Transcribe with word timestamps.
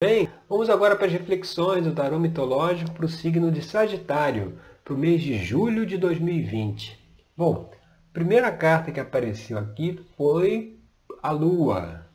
Bem, 0.00 0.28
vamos 0.48 0.70
agora 0.70 0.94
para 0.94 1.06
as 1.06 1.12
reflexões 1.12 1.82
do 1.82 1.92
tarô 1.92 2.20
mitológico 2.20 2.92
para 2.92 3.04
o 3.04 3.08
signo 3.08 3.50
de 3.50 3.60
Sagitário, 3.60 4.56
para 4.84 4.94
o 4.94 4.96
mês 4.96 5.20
de 5.20 5.36
julho 5.36 5.84
de 5.84 5.98
2020. 5.98 6.96
Bom, 7.36 7.68
a 7.72 8.12
primeira 8.12 8.52
carta 8.52 8.92
que 8.92 9.00
apareceu 9.00 9.58
aqui 9.58 10.00
foi 10.16 10.78
a 11.20 11.32
Lua. 11.32 12.06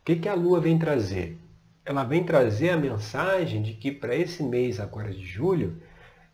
O 0.00 0.04
que, 0.04 0.14
que 0.14 0.28
a 0.28 0.34
Lua 0.34 0.60
vem 0.60 0.78
trazer? 0.78 1.36
Ela 1.84 2.04
vem 2.04 2.22
trazer 2.22 2.70
a 2.70 2.76
mensagem 2.76 3.62
de 3.62 3.72
que 3.72 3.90
para 3.90 4.14
esse 4.14 4.40
mês 4.44 4.78
agora 4.78 5.12
de 5.12 5.26
julho 5.26 5.82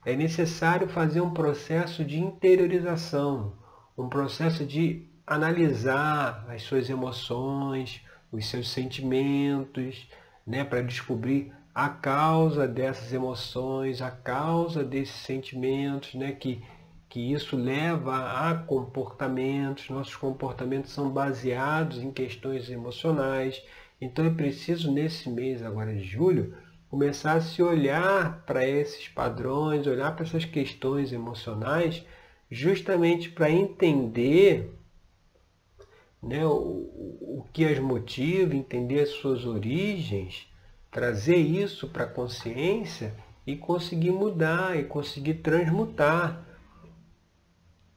é 0.05 0.15
necessário 0.15 0.87
fazer 0.87 1.23
um 1.23 1.33
processo 1.33 2.05
de 2.05 2.21
interiorização, 2.21 3.55
um 3.97 4.11
processo 4.11 4.67
de 4.67 5.09
analisar 5.27 6.45
as 6.47 6.61
suas 6.61 6.91
emoções, 6.91 8.03
os 8.31 8.51
seus 8.51 8.69
sentimentos, 8.69 10.07
né, 10.47 10.65
para 10.65 10.83
descobrir 10.83 11.53
a 11.75 11.89
causa 11.89 12.69
dessas 12.69 13.13
emoções, 13.13 14.01
a 14.01 14.11
causa 14.11 14.85
desses 14.85 15.17
sentimentos, 15.17 16.15
né, 16.15 16.33
que, 16.33 16.63
que 17.09 17.33
isso 17.33 17.57
leva 17.57 18.49
a 18.49 18.55
comportamentos. 18.55 19.91
Nossos 19.91 20.15
comportamentos 20.15 20.93
são 20.93 21.11
baseados 21.11 21.99
em 21.99 22.13
questões 22.13 22.71
emocionais. 22.71 23.61
Então 24.01 24.25
é 24.25 24.31
preciso, 24.31 24.93
nesse 24.93 25.29
mês 25.29 25.63
agora 25.63 25.93
de 25.93 26.05
julho, 26.05 26.55
começar 26.89 27.33
a 27.33 27.41
se 27.41 27.61
olhar 27.61 28.45
para 28.47 28.65
esses 28.65 29.09
padrões, 29.09 29.87
olhar 29.87 30.15
para 30.15 30.25
essas 30.25 30.45
questões 30.45 31.13
emocionais, 31.13 32.05
justamente 32.49 33.31
para 33.31 33.51
entender 33.51 34.73
né, 36.25 36.45
o, 36.45 36.51
o 36.51 37.47
que 37.53 37.65
as 37.65 37.79
motiva, 37.79 38.55
entender 38.55 39.01
as 39.01 39.11
suas 39.11 39.45
origens, 39.45 40.47
trazer 40.91 41.37
isso 41.37 41.89
para 41.89 42.05
a 42.05 42.09
consciência 42.09 43.15
e 43.47 43.55
conseguir 43.57 44.11
mudar 44.11 44.77
e 44.77 44.85
conseguir 44.85 45.35
transmutar. 45.35 46.43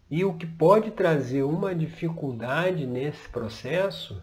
E 0.09 0.23
o 0.25 0.33
que 0.33 0.45
pode 0.45 0.91
trazer 0.91 1.43
uma 1.43 1.73
dificuldade 1.73 2.85
nesse 2.85 3.27
processo, 3.29 4.21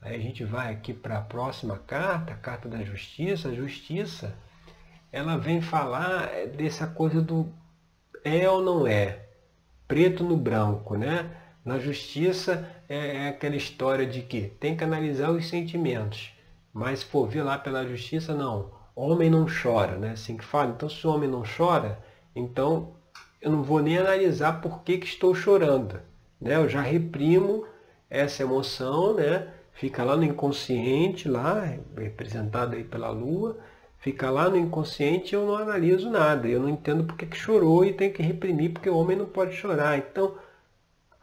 aí 0.00 0.16
a 0.16 0.20
gente 0.20 0.44
vai 0.44 0.72
aqui 0.72 0.92
para 0.92 1.18
a 1.18 1.22
próxima 1.22 1.78
carta, 1.78 2.32
a 2.32 2.36
carta 2.36 2.68
da 2.68 2.82
justiça, 2.82 3.48
a 3.48 3.54
justiça, 3.54 4.36
ela 5.12 5.36
vem 5.36 5.60
falar 5.60 6.28
dessa 6.56 6.86
coisa 6.86 7.20
do 7.20 7.52
é 8.24 8.48
ou 8.50 8.60
não 8.60 8.86
é, 8.86 9.24
preto 9.86 10.24
no 10.24 10.36
branco, 10.36 10.96
né? 10.96 11.30
Na 11.66 11.80
justiça 11.80 12.64
é, 12.88 13.24
é 13.24 13.28
aquela 13.28 13.56
história 13.56 14.06
de 14.06 14.22
que 14.22 14.42
tem 14.42 14.76
que 14.76 14.84
analisar 14.84 15.32
os 15.32 15.48
sentimentos, 15.48 16.32
mas 16.72 17.00
se 17.00 17.06
for 17.06 17.26
ver 17.26 17.42
lá 17.42 17.58
pela 17.58 17.84
justiça, 17.84 18.32
não. 18.32 18.70
Homem 18.94 19.28
não 19.28 19.46
chora, 19.46 19.96
né? 19.98 20.10
Assim 20.12 20.36
que 20.36 20.44
fala. 20.44 20.70
Então, 20.70 20.88
se 20.88 21.04
o 21.04 21.10
homem 21.10 21.28
não 21.28 21.42
chora, 21.42 21.98
então 22.36 22.94
eu 23.42 23.50
não 23.50 23.64
vou 23.64 23.82
nem 23.82 23.98
analisar 23.98 24.60
por 24.60 24.84
que, 24.84 24.98
que 24.98 25.06
estou 25.06 25.34
chorando. 25.34 26.00
Né? 26.40 26.54
Eu 26.54 26.68
já 26.68 26.80
reprimo 26.80 27.66
essa 28.08 28.44
emoção, 28.44 29.14
né? 29.14 29.48
Fica 29.72 30.04
lá 30.04 30.16
no 30.16 30.22
inconsciente, 30.22 31.28
lá, 31.28 31.76
representado 31.96 32.76
aí 32.76 32.84
pela 32.84 33.10
lua, 33.10 33.58
fica 33.98 34.30
lá 34.30 34.48
no 34.48 34.56
inconsciente 34.56 35.34
eu 35.34 35.44
não 35.44 35.56
analiso 35.56 36.08
nada. 36.10 36.46
Eu 36.46 36.60
não 36.60 36.68
entendo 36.68 37.02
por 37.02 37.16
que, 37.16 37.26
que 37.26 37.36
chorou 37.36 37.84
e 37.84 37.92
tem 37.92 38.12
que 38.12 38.22
reprimir, 38.22 38.72
porque 38.72 38.88
o 38.88 38.96
homem 38.96 39.16
não 39.16 39.26
pode 39.26 39.56
chorar. 39.56 39.98
Então, 39.98 40.45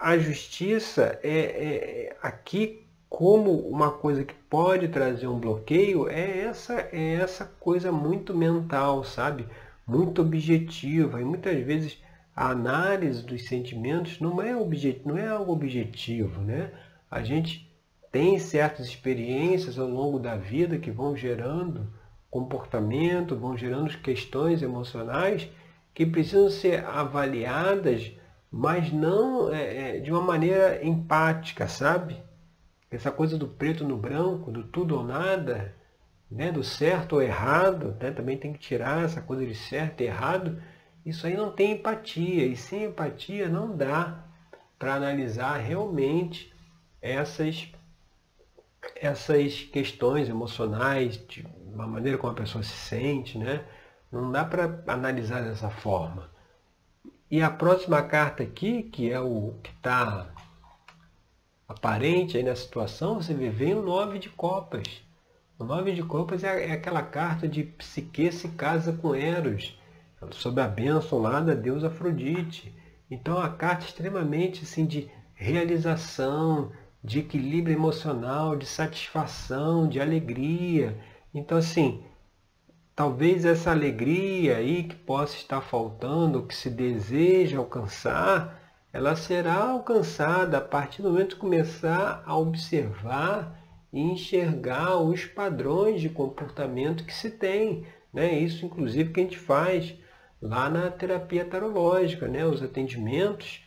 a 0.04 0.18
justiça 0.18 1.18
é, 1.24 1.30
é, 1.30 2.18
aqui 2.22 2.86
como 3.08 3.58
uma 3.70 3.90
coisa 3.90 4.26
que 4.26 4.34
pode 4.34 4.90
trazer 4.90 5.28
um 5.28 5.40
bloqueio 5.40 6.10
é 6.10 6.40
essa 6.40 6.74
é 6.92 7.14
essa 7.14 7.46
coisa 7.58 7.90
muito 7.90 8.36
mental, 8.36 9.06
sabe? 9.06 9.48
Muito 9.88 10.22
objetiva 10.22 11.22
e 11.22 11.24
muitas 11.24 11.58
vezes 11.64 12.04
a 12.36 12.50
análise 12.50 13.24
dos 13.24 13.48
sentimentos 13.48 14.20
não 14.20 14.42
é 14.42 14.54
objetivo, 14.54 15.08
não 15.08 15.18
é 15.18 15.26
algo 15.26 15.54
objetivo, 15.54 16.42
né? 16.42 16.74
A 17.10 17.24
gente 17.24 17.74
tem 18.12 18.38
certas 18.40 18.88
experiências 18.88 19.80
ao 19.80 19.88
longo 19.88 20.20
da 20.20 20.36
vida 20.36 20.78
que 20.78 20.92
vão 20.92 21.16
gerando 21.16 21.88
comportamento, 22.30 23.38
vão 23.38 23.56
gerando 23.56 23.98
questões 24.00 24.62
emocionais 24.62 25.50
que 25.94 26.06
precisam 26.06 26.50
ser 26.50 26.84
avaliadas 26.84 28.12
mas 28.56 28.94
não 28.94 29.52
é, 29.52 29.98
é, 29.98 30.00
de 30.00 30.12
uma 30.12 30.22
maneira 30.22 30.86
empática, 30.86 31.68
sabe? 31.68 32.22
Essa 32.92 33.12
coisa 33.12 33.36
do 33.36 33.48
preto 33.48 33.84
no 33.84 33.98
branco, 33.98 34.52
do 34.52 34.64
tudo 34.64 34.96
ou 34.96 35.04
nada, 35.04 35.74
né? 36.30 36.52
do 36.52 36.64
certo 36.64 37.14
ou 37.14 37.22
errado, 37.24 37.98
né? 38.00 38.12
também 38.12 38.38
tem 38.38 38.54
que 38.54 38.60
tirar 38.60 39.04
essa 39.04 39.20
coisa 39.24 39.44
de 39.44 39.56
certo 39.56 40.02
e 40.02 40.04
errado. 40.06 40.62
Isso 41.04 41.26
aí 41.26 41.36
não 41.36 41.52
tem 41.52 41.72
empatia, 41.72 42.46
e 42.46 42.56
sem 42.56 42.84
empatia 42.84 43.50
não 43.50 43.76
dá 43.76 44.24
para 44.78 44.94
analisar 44.94 45.58
realmente 45.58 46.54
essas, 47.02 47.74
essas 48.96 49.64
questões 49.64 50.30
emocionais, 50.30 51.18
de 51.28 51.44
uma 51.74 51.88
maneira 51.88 52.20
como 52.20 52.34
a 52.34 52.36
pessoa 52.36 52.64
se 52.64 52.70
sente, 52.70 53.36
né? 53.36 53.66
Não 54.12 54.32
dá 54.32 54.46
para 54.46 54.84
analisar 54.86 55.42
dessa 55.42 55.72
forma. 55.72 56.33
E 57.34 57.42
a 57.42 57.50
próxima 57.50 58.00
carta 58.04 58.44
aqui, 58.44 58.84
que 58.84 59.12
é 59.12 59.20
o 59.20 59.56
que 59.64 59.72
está 59.72 60.32
aparente 61.68 62.38
aí 62.38 62.44
na 62.44 62.56
situação, 62.56 63.16
você 63.16 63.34
vê, 63.34 63.50
vem 63.50 63.74
o 63.74 63.82
nove 63.82 64.20
de 64.20 64.30
copas. 64.30 65.02
O 65.58 65.64
nove 65.64 65.94
de 65.94 66.04
copas 66.04 66.44
é, 66.44 66.68
é 66.70 66.72
aquela 66.74 67.02
carta 67.02 67.48
de 67.48 67.64
Psique 67.64 68.32
se 68.32 68.50
casa 68.50 68.94
com 68.94 69.16
Eros, 69.16 69.76
sob 70.30 70.62
a 70.62 70.68
bênção 70.68 71.18
lá 71.18 71.40
da 71.40 71.56
deusa 71.56 71.88
Afrodite. 71.88 72.72
Então 73.10 73.40
a 73.40 73.50
carta 73.50 73.86
é 73.86 73.88
extremamente 73.88 74.62
assim, 74.62 74.86
de 74.86 75.10
realização, 75.34 76.72
de 77.04 77.18
equilíbrio 77.18 77.76
emocional, 77.76 78.56
de 78.56 78.68
satisfação, 78.68 79.90
de 79.90 80.00
alegria. 80.00 81.00
Então 81.34 81.58
assim, 81.58 82.04
talvez 82.96 83.46
essa 83.46 83.72
alegria 83.72 84.58
aí 84.58 84.84
que 84.84 84.96
possa 84.96 85.36
estar 85.36 85.62
faltando, 85.62 86.46
que 86.46 86.56
se 86.56 86.70
deseja 86.70 87.58
alcançar, 87.58 88.62
ela 88.92 89.16
será 89.16 89.56
alcançada 89.56 90.60
a 90.60 90.62
partir 90.62 91.02
do 91.02 91.10
momento 91.10 91.36
que 91.36 91.42
começar 91.42 92.24
a 92.26 92.38
observar 92.38 93.60
e 93.92 94.00
enxergar 94.00 94.98
os 94.98 95.26
padrões 95.26 96.02
de 96.02 96.10
comportamento 96.10 97.06
que 97.06 97.14
se 97.14 97.32
tem. 97.32 97.86
Né? 98.14 98.38
Isso, 98.38 98.66
inclusive, 98.66 99.12
que 99.12 99.20
a 99.20 99.24
gente 99.24 99.38
faz 99.38 99.96
lá 100.40 100.70
na 100.70 100.92
terapia 100.92 101.44
tarológica. 101.44 102.28
Né? 102.28 102.46
Os 102.46 102.62
atendimentos, 102.62 103.64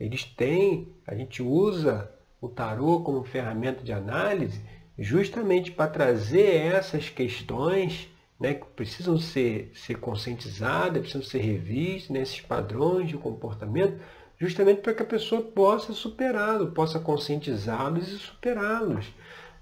eles 0.00 0.24
têm, 0.24 0.94
a 1.06 1.14
gente 1.14 1.42
usa 1.42 2.10
o 2.40 2.48
tarô 2.48 3.00
como 3.00 3.24
ferramenta 3.24 3.84
de 3.84 3.92
análise 3.92 4.60
justamente 4.98 5.70
para 5.70 5.90
trazer 5.90 6.56
essas 6.56 7.08
questões 7.08 8.11
né, 8.42 8.54
que 8.54 8.66
precisam 8.74 9.16
ser, 9.20 9.70
ser 9.72 9.94
conscientizadas, 10.00 11.00
precisam 11.00 11.22
ser 11.22 11.38
revistas 11.38 12.10
né, 12.10 12.24
padrões 12.48 13.08
de 13.08 13.16
comportamento, 13.16 14.02
justamente 14.36 14.80
para 14.80 14.92
que 14.92 15.02
a 15.02 15.06
pessoa 15.06 15.40
possa 15.40 15.92
superá-los, 15.92 16.74
possa 16.74 16.98
conscientizá-los 16.98 18.08
e 18.08 18.18
superá-los. 18.18 19.06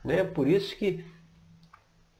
Né? 0.02 0.24
Por 0.24 0.48
isso 0.48 0.74
que 0.78 1.04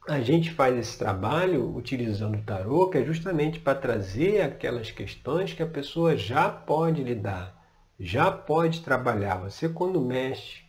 a 0.07 0.21
gente 0.21 0.51
faz 0.51 0.77
esse 0.77 0.99
trabalho 0.99 1.75
utilizando 1.75 2.37
o 2.37 2.43
tarô, 2.43 2.89
que 2.89 2.99
é 2.99 3.03
justamente 3.03 3.59
para 3.59 3.79
trazer 3.79 4.41
aquelas 4.41 4.91
questões 4.91 5.53
que 5.53 5.63
a 5.63 5.67
pessoa 5.67 6.15
já 6.15 6.47
pode 6.47 7.03
lidar, 7.03 7.59
já 7.99 8.31
pode 8.31 8.81
trabalhar. 8.81 9.37
Você 9.37 9.67
quando 9.67 9.99
mexe 9.99 10.61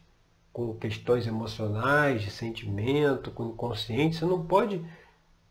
com 0.51 0.75
questões 0.75 1.27
emocionais, 1.27 2.23
de 2.23 2.31
sentimento, 2.31 3.31
com 3.31 3.49
inconsciente, 3.49 4.17
você 4.17 4.25
não 4.25 4.47
pode 4.47 4.83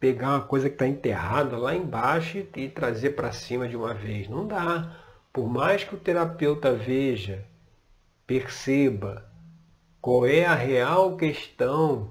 pegar 0.01 0.29
uma 0.29 0.41
coisa 0.41 0.67
que 0.67 0.73
está 0.73 0.87
enterrada 0.87 1.55
lá 1.55 1.75
embaixo 1.75 2.39
e, 2.55 2.67
trazer 2.67 3.11
para 3.11 3.31
cima 3.31 3.67
de 3.67 3.77
uma 3.77 3.93
vez. 3.93 4.27
Não 4.27 4.47
dá. 4.47 4.97
Por 5.31 5.47
mais 5.47 5.83
que 5.83 5.93
o 5.93 5.99
terapeuta 5.99 6.73
veja, 6.73 7.45
perceba 8.25 9.23
qual 10.01 10.25
é 10.25 10.43
a 10.43 10.55
real 10.55 11.15
questão 11.15 12.09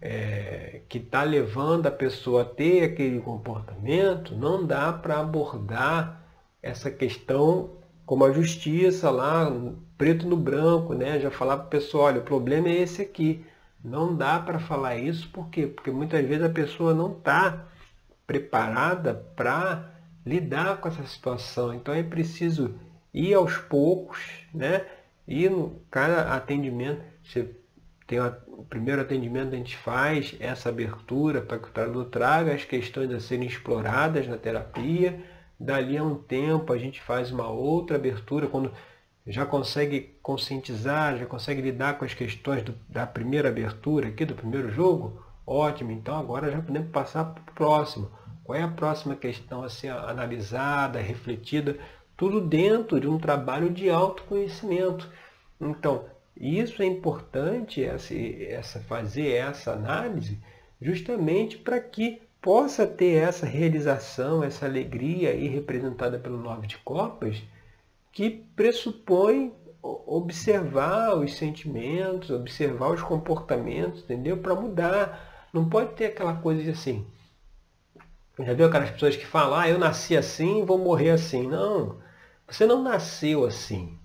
é, 0.00 0.82
que 0.88 0.98
está 0.98 1.24
levando 1.24 1.88
a 1.88 1.90
pessoa 1.90 2.42
a 2.42 2.44
ter 2.44 2.84
aquele 2.84 3.20
comportamento, 3.20 4.36
não 4.36 4.64
dá 4.64 4.92
para 4.92 5.18
abordar 5.18 6.24
essa 6.62 6.92
questão 6.92 7.72
como 8.06 8.24
a 8.24 8.32
justiça 8.32 9.10
lá, 9.10 9.50
preto 9.98 10.28
no 10.28 10.36
branco, 10.36 10.94
né? 10.94 11.18
Já 11.18 11.30
falar 11.30 11.56
para 11.56 11.66
o 11.66 11.70
pessoal, 11.70 12.04
olha, 12.04 12.20
o 12.20 12.24
problema 12.24 12.68
é 12.68 12.82
esse 12.82 13.02
aqui. 13.02 13.44
Não 13.82 14.14
dá 14.14 14.38
para 14.38 14.58
falar 14.58 14.96
isso, 14.96 15.28
por 15.30 15.48
quê? 15.48 15.66
Porque 15.66 15.90
muitas 15.90 16.24
vezes 16.26 16.44
a 16.44 16.50
pessoa 16.50 16.92
não 16.94 17.12
está 17.12 17.66
preparada 18.26 19.14
para 19.14 19.90
lidar 20.24 20.76
com 20.78 20.88
essa 20.88 21.04
situação. 21.06 21.74
Então 21.74 21.94
é 21.94 22.02
preciso 22.02 22.74
ir 23.12 23.34
aos 23.34 23.56
poucos, 23.56 24.18
né? 24.54 24.86
E 25.26 25.48
no 25.48 25.80
cada 25.90 26.34
atendimento, 26.34 27.02
você 27.24 27.48
tem 28.06 28.18
o 28.20 28.64
primeiro 28.68 29.00
atendimento 29.00 29.54
a 29.54 29.56
gente 29.56 29.76
faz 29.76 30.36
essa 30.38 30.68
abertura 30.68 31.40
para 31.40 31.58
que 31.58 31.68
o 31.68 31.72
tarô 31.72 32.04
traga 32.04 32.52
as 32.52 32.64
questões 32.64 33.10
a 33.12 33.20
serem 33.20 33.46
exploradas 33.46 34.26
na 34.26 34.36
terapia. 34.36 35.24
Dali 35.58 35.96
a 35.96 36.04
um 36.04 36.16
tempo 36.16 36.72
a 36.72 36.78
gente 36.78 37.00
faz 37.00 37.30
uma 37.30 37.48
outra 37.48 37.96
abertura 37.96 38.46
quando 38.46 38.72
já 39.30 39.46
consegue 39.46 40.16
conscientizar, 40.22 41.16
já 41.16 41.24
consegue 41.24 41.62
lidar 41.62 41.98
com 41.98 42.04
as 42.04 42.12
questões 42.12 42.62
do, 42.62 42.74
da 42.88 43.06
primeira 43.06 43.48
abertura 43.48 44.08
aqui, 44.08 44.24
do 44.24 44.34
primeiro 44.34 44.70
jogo, 44.70 45.24
ótimo. 45.46 45.92
Então 45.92 46.18
agora 46.18 46.50
já 46.50 46.60
podemos 46.60 46.90
passar 46.90 47.24
para 47.24 47.42
o 47.42 47.54
próximo. 47.54 48.10
Qual 48.42 48.58
é 48.58 48.62
a 48.62 48.68
próxima 48.68 49.14
questão 49.14 49.62
a 49.62 49.68
ser 49.68 49.90
analisada, 49.90 50.98
refletida? 50.98 51.78
Tudo 52.16 52.40
dentro 52.40 52.98
de 52.98 53.06
um 53.06 53.18
trabalho 53.18 53.70
de 53.70 53.88
autoconhecimento. 53.88 55.08
Então, 55.60 56.04
isso 56.36 56.82
é 56.82 56.86
importante, 56.86 57.84
essa, 57.84 58.14
essa, 58.14 58.80
fazer 58.80 59.32
essa 59.34 59.72
análise, 59.72 60.38
justamente 60.80 61.56
para 61.56 61.78
que 61.78 62.20
possa 62.40 62.86
ter 62.86 63.22
essa 63.22 63.46
realização, 63.46 64.42
essa 64.42 64.66
alegria 64.66 65.30
aí 65.30 65.46
representada 65.46 66.18
pelo 66.18 66.38
nove 66.38 66.66
de 66.66 66.78
copas, 66.78 67.42
que 68.12 68.30
pressupõe 68.54 69.54
observar 69.82 71.16
os 71.16 71.34
sentimentos, 71.34 72.30
observar 72.30 72.90
os 72.90 73.02
comportamentos, 73.02 74.02
entendeu? 74.02 74.36
Para 74.38 74.54
mudar. 74.54 75.48
Não 75.52 75.68
pode 75.68 75.94
ter 75.94 76.06
aquela 76.06 76.34
coisa 76.34 76.62
de 76.62 76.70
assim. 76.70 77.06
Já 78.38 78.54
viu 78.54 78.66
aquelas 78.66 78.90
pessoas 78.90 79.16
que 79.16 79.26
falam, 79.26 79.58
ah, 79.58 79.68
eu 79.68 79.78
nasci 79.78 80.16
assim, 80.16 80.64
vou 80.64 80.78
morrer 80.78 81.10
assim. 81.10 81.46
Não, 81.46 81.98
você 82.46 82.66
não 82.66 82.82
nasceu 82.82 83.44
assim. 83.44 83.98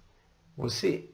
Você 0.57 1.09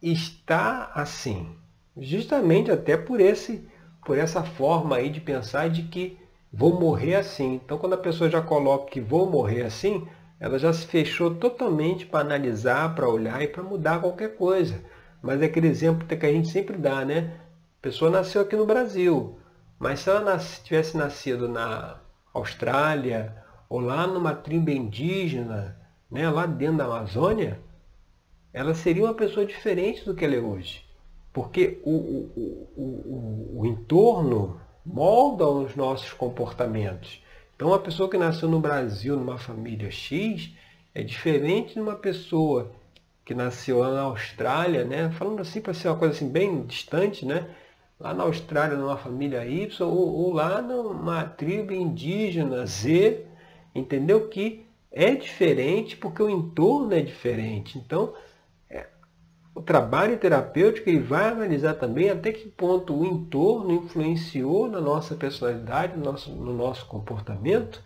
está 0.00 0.92
assim. 0.94 1.56
Justamente 1.96 2.70
até 2.70 2.96
por 2.96 3.20
esse 3.20 3.68
por 4.04 4.16
essa 4.16 4.42
forma 4.42 4.96
aí 4.96 5.10
de 5.10 5.20
pensar 5.20 5.68
de 5.68 5.82
que 5.82 6.18
vou 6.52 6.80
morrer 6.80 7.16
assim. 7.16 7.54
Então 7.54 7.76
quando 7.76 7.94
a 7.94 7.98
pessoa 7.98 8.30
já 8.30 8.40
coloca 8.40 8.90
que 8.90 9.00
vou 9.00 9.28
morrer 9.28 9.62
assim, 9.62 10.06
ela 10.40 10.58
já 10.58 10.72
se 10.72 10.86
fechou 10.86 11.34
totalmente 11.34 12.06
para 12.06 12.20
analisar, 12.20 12.94
para 12.94 13.08
olhar 13.08 13.42
e 13.42 13.48
para 13.48 13.62
mudar 13.62 14.00
qualquer 14.00 14.36
coisa. 14.36 14.82
Mas 15.22 15.42
é 15.42 15.46
aquele 15.46 15.68
exemplo 15.68 16.06
que 16.06 16.26
a 16.26 16.32
gente 16.32 16.48
sempre 16.48 16.76
dá, 16.76 17.04
né? 17.04 17.40
A 17.78 17.82
pessoa 17.82 18.10
nasceu 18.10 18.42
aqui 18.42 18.56
no 18.56 18.66
Brasil, 18.66 19.38
mas 19.78 20.00
se 20.00 20.10
ela 20.10 20.38
tivesse 20.38 20.96
nascido 20.96 21.48
na 21.48 22.00
Austrália 22.34 23.36
ou 23.68 23.80
lá 23.80 24.06
numa 24.06 24.34
tribo 24.34 24.70
indígena, 24.70 25.76
né, 26.10 26.28
lá 26.30 26.46
dentro 26.46 26.78
da 26.78 26.84
Amazônia, 26.84 27.60
ela 28.52 28.74
seria 28.74 29.04
uma 29.04 29.14
pessoa 29.14 29.46
diferente 29.46 30.04
do 30.04 30.14
que 30.14 30.24
ela 30.24 30.34
é 30.34 30.40
hoje. 30.40 30.84
Porque 31.32 31.80
o, 31.84 31.90
o, 31.90 32.70
o, 32.76 33.60
o, 33.60 33.66
entorno 33.66 34.60
molda 34.84 35.46
os 35.46 35.76
nossos 35.76 36.12
comportamentos. 36.12 37.22
Então, 37.58 37.70
uma 37.70 37.80
pessoa 37.80 38.08
que 38.08 38.16
nasceu 38.16 38.48
no 38.48 38.60
Brasil, 38.60 39.16
numa 39.16 39.36
família 39.36 39.90
X, 39.90 40.48
é 40.94 41.02
diferente 41.02 41.74
de 41.74 41.80
uma 41.80 41.96
pessoa 41.96 42.70
que 43.24 43.34
nasceu 43.34 43.78
lá 43.78 43.92
na 43.92 44.02
Austrália, 44.02 44.84
né? 44.84 45.10
falando 45.10 45.40
assim 45.40 45.60
para 45.60 45.74
ser 45.74 45.88
uma 45.88 45.96
coisa 45.96 46.14
assim 46.14 46.28
bem 46.28 46.64
distante, 46.64 47.26
né? 47.26 47.48
lá 47.98 48.14
na 48.14 48.22
Austrália, 48.22 48.76
numa 48.76 48.96
família 48.96 49.44
Y, 49.44 49.84
ou, 49.84 50.14
ou 50.14 50.32
lá 50.32 50.62
numa 50.62 51.24
tribo 51.24 51.72
indígena 51.72 52.64
Z, 52.64 53.26
entendeu? 53.74 54.28
Que 54.28 54.64
é 54.92 55.16
diferente 55.16 55.96
porque 55.96 56.22
o 56.22 56.30
entorno 56.30 56.94
é 56.94 57.02
diferente. 57.02 57.76
Então, 57.76 58.14
o 59.58 59.62
trabalho 59.62 60.16
terapêutico 60.16 60.88
ele 60.88 61.00
vai 61.00 61.26
analisar 61.30 61.74
também 61.74 62.08
até 62.08 62.30
que 62.30 62.48
ponto 62.48 62.94
o 62.94 63.04
entorno 63.04 63.72
influenciou 63.72 64.68
na 64.68 64.80
nossa 64.80 65.16
personalidade, 65.16 65.96
no 65.96 66.04
nosso, 66.04 66.30
no 66.30 66.54
nosso 66.54 66.86
comportamento 66.86 67.82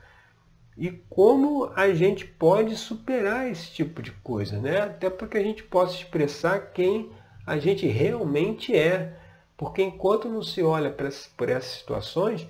e 0.76 0.90
como 1.08 1.72
a 1.74 1.88
gente 1.94 2.26
pode 2.26 2.76
superar 2.76 3.50
esse 3.50 3.72
tipo 3.72 4.02
de 4.02 4.10
coisa, 4.10 4.58
né? 4.60 4.82
Até 4.82 5.08
para 5.08 5.26
que 5.26 5.38
a 5.38 5.42
gente 5.42 5.62
possa 5.62 5.96
expressar 5.96 6.72
quem 6.72 7.10
a 7.46 7.56
gente 7.56 7.86
realmente 7.86 8.76
é. 8.76 9.16
Porque 9.56 9.82
enquanto 9.82 10.28
não 10.28 10.42
se 10.42 10.62
olha 10.62 10.90
por 10.90 11.48
essas 11.48 11.78
situações, 11.78 12.46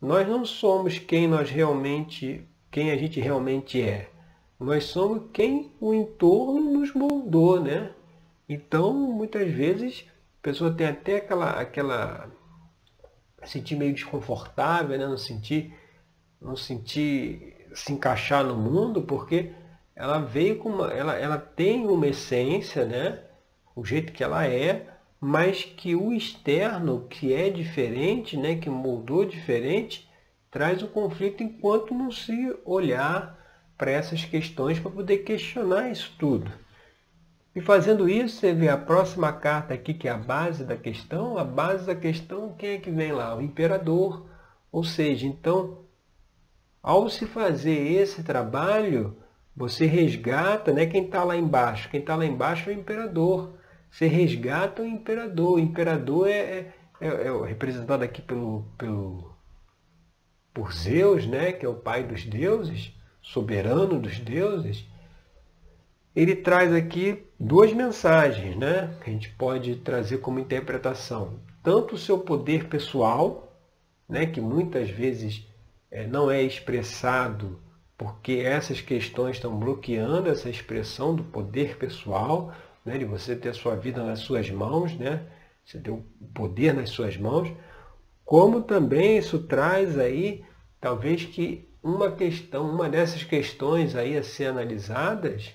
nós 0.00 0.26
não 0.26 0.46
somos 0.46 0.98
quem 0.98 1.28
nós 1.28 1.50
realmente, 1.50 2.42
quem 2.70 2.90
a 2.90 2.96
gente 2.96 3.20
realmente 3.20 3.82
é. 3.82 4.08
Nós 4.58 4.84
somos 4.84 5.24
quem 5.30 5.72
o 5.78 5.92
entorno 5.92 6.72
nos 6.72 6.94
moldou, 6.94 7.60
né? 7.60 7.90
Então, 8.48 8.92
muitas 8.92 9.50
vezes, 9.50 10.06
a 10.40 10.42
pessoa 10.42 10.72
tem 10.72 10.86
até 10.86 11.16
aquela, 11.16 11.50
aquela 11.50 12.30
sentir 13.44 13.76
meio 13.76 13.94
desconfortável, 13.94 14.98
né? 14.98 15.06
não 15.06 15.16
sentir, 15.16 15.74
não 16.40 16.56
sentir 16.56 17.66
se 17.74 17.92
encaixar 17.92 18.44
no 18.44 18.56
mundo, 18.56 19.02
porque 19.02 19.52
ela 19.94 20.18
veio 20.18 20.58
com 20.58 20.70
uma, 20.70 20.88
ela, 20.92 21.16
ela 21.16 21.38
tem 21.38 21.86
uma 21.86 22.06
essência, 22.06 22.84
né? 22.84 23.20
O 23.74 23.84
jeito 23.84 24.12
que 24.12 24.22
ela 24.22 24.46
é, 24.46 24.86
mas 25.20 25.64
que 25.64 25.94
o 25.94 26.12
externo, 26.12 27.06
que 27.08 27.32
é 27.32 27.48
diferente, 27.50 28.36
né? 28.36 28.56
Que 28.56 28.68
moldou 28.68 29.24
diferente, 29.24 30.08
traz 30.50 30.82
o 30.82 30.88
conflito 30.88 31.42
enquanto 31.42 31.94
não 31.94 32.10
se 32.10 32.54
olhar 32.64 33.38
para 33.78 33.90
essas 33.90 34.24
questões 34.24 34.78
para 34.78 34.90
poder 34.90 35.18
questionar 35.18 35.90
isso 35.90 36.14
tudo. 36.18 36.52
E 37.54 37.60
fazendo 37.60 38.08
isso, 38.08 38.40
você 38.40 38.54
vê 38.54 38.68
a 38.68 38.78
próxima 38.78 39.30
carta 39.32 39.74
aqui, 39.74 39.92
que 39.92 40.08
é 40.08 40.10
a 40.10 40.16
base 40.16 40.64
da 40.64 40.76
questão. 40.76 41.36
A 41.36 41.44
base 41.44 41.86
da 41.86 41.94
questão, 41.94 42.54
quem 42.56 42.70
é 42.70 42.78
que 42.78 42.90
vem 42.90 43.12
lá? 43.12 43.36
O 43.36 43.42
imperador. 43.42 44.26
Ou 44.70 44.82
seja, 44.82 45.26
então, 45.26 45.84
ao 46.82 47.10
se 47.10 47.26
fazer 47.26 47.92
esse 47.92 48.22
trabalho, 48.22 49.18
você 49.54 49.84
resgata, 49.84 50.72
né? 50.72 50.86
Quem 50.86 51.04
está 51.04 51.22
lá 51.24 51.36
embaixo? 51.36 51.90
Quem 51.90 52.00
está 52.00 52.16
lá 52.16 52.24
embaixo 52.24 52.70
é 52.70 52.72
o 52.72 52.78
imperador. 52.78 53.58
Você 53.90 54.06
resgata 54.06 54.80
o 54.80 54.86
imperador. 54.86 55.56
O 55.56 55.60
imperador 55.60 56.28
é, 56.28 56.38
é, 56.38 56.74
é, 57.02 57.06
é 57.06 57.46
representado 57.46 58.02
aqui 58.02 58.22
pelo, 58.22 58.64
pelo, 58.78 59.36
por 60.54 60.72
Zeus, 60.72 61.26
né? 61.26 61.52
que 61.52 61.66
é 61.66 61.68
o 61.68 61.74
pai 61.74 62.02
dos 62.02 62.24
deuses, 62.24 62.94
soberano 63.20 64.00
dos 64.00 64.18
deuses 64.18 64.90
ele 66.14 66.36
traz 66.36 66.72
aqui 66.72 67.24
duas 67.40 67.72
mensagens, 67.72 68.56
né? 68.56 68.94
Que 69.02 69.10
a 69.10 69.12
gente 69.12 69.30
pode 69.30 69.76
trazer 69.76 70.18
como 70.18 70.38
interpretação. 70.38 71.40
Tanto 71.62 71.94
o 71.94 71.98
seu 71.98 72.18
poder 72.18 72.68
pessoal, 72.68 73.56
né? 74.08 74.26
Que 74.26 74.40
muitas 74.40 74.90
vezes 74.90 75.46
é, 75.90 76.06
não 76.06 76.30
é 76.30 76.42
expressado 76.42 77.60
porque 77.96 78.32
essas 78.44 78.80
questões 78.80 79.36
estão 79.36 79.58
bloqueando 79.58 80.28
essa 80.28 80.50
expressão 80.50 81.14
do 81.14 81.24
poder 81.24 81.78
pessoal, 81.78 82.52
né? 82.84 82.98
De 82.98 83.04
você 83.04 83.34
ter 83.34 83.48
a 83.48 83.54
sua 83.54 83.74
vida 83.74 84.04
nas 84.04 84.20
suas 84.20 84.50
mãos, 84.50 84.94
né? 84.94 85.26
Você 85.64 85.78
ter 85.78 85.90
o 85.90 86.04
poder 86.34 86.74
nas 86.74 86.90
suas 86.90 87.16
mãos. 87.16 87.50
Como 88.24 88.62
também 88.62 89.16
isso 89.16 89.38
traz 89.44 89.98
aí, 89.98 90.44
talvez 90.80 91.24
que 91.24 91.68
uma 91.82 92.12
questão, 92.12 92.70
uma 92.70 92.88
dessas 92.88 93.24
questões 93.24 93.96
aí 93.96 94.16
a 94.16 94.22
ser 94.22 94.46
analisadas, 94.46 95.52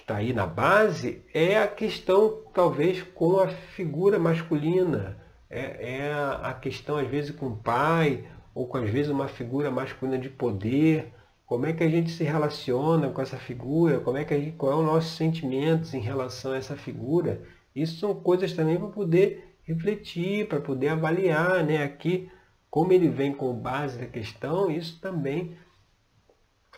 que 0.00 0.04
está 0.04 0.16
aí 0.16 0.32
na 0.32 0.46
base 0.46 1.22
é 1.32 1.58
a 1.58 1.68
questão, 1.68 2.42
talvez, 2.54 3.02
com 3.02 3.38
a 3.38 3.48
figura 3.48 4.18
masculina. 4.18 5.18
É, 5.48 5.98
é 5.98 6.12
a 6.42 6.54
questão, 6.54 6.96
às 6.96 7.06
vezes, 7.06 7.30
com 7.32 7.48
o 7.48 7.56
pai, 7.56 8.24
ou 8.54 8.66
com, 8.66 8.78
às 8.78 8.88
vezes, 8.88 9.10
uma 9.10 9.28
figura 9.28 9.70
masculina 9.70 10.18
de 10.18 10.30
poder. 10.30 11.12
Como 11.44 11.66
é 11.66 11.72
que 11.72 11.84
a 11.84 11.88
gente 11.88 12.10
se 12.10 12.24
relaciona 12.24 13.10
com 13.10 13.20
essa 13.20 13.36
figura? 13.36 14.00
Como 14.00 14.16
é 14.16 14.24
que 14.24 14.32
a 14.32 14.38
gente, 14.38 14.56
qual 14.56 14.72
é 14.72 14.76
o 14.76 14.82
nosso 14.82 15.16
sentimentos 15.16 15.92
em 15.92 16.00
relação 16.00 16.52
a 16.52 16.56
essa 16.56 16.76
figura? 16.76 17.42
Isso 17.74 17.98
são 17.98 18.14
coisas 18.14 18.52
também 18.52 18.78
para 18.78 18.88
poder 18.88 19.56
refletir, 19.64 20.48
para 20.48 20.60
poder 20.60 20.88
avaliar. 20.88 21.64
Né? 21.64 21.82
Aqui, 21.82 22.30
como 22.70 22.92
ele 22.92 23.08
vem 23.08 23.32
com 23.32 23.52
base 23.52 23.98
da 23.98 24.06
questão, 24.06 24.70
isso 24.70 24.98
também 25.00 25.56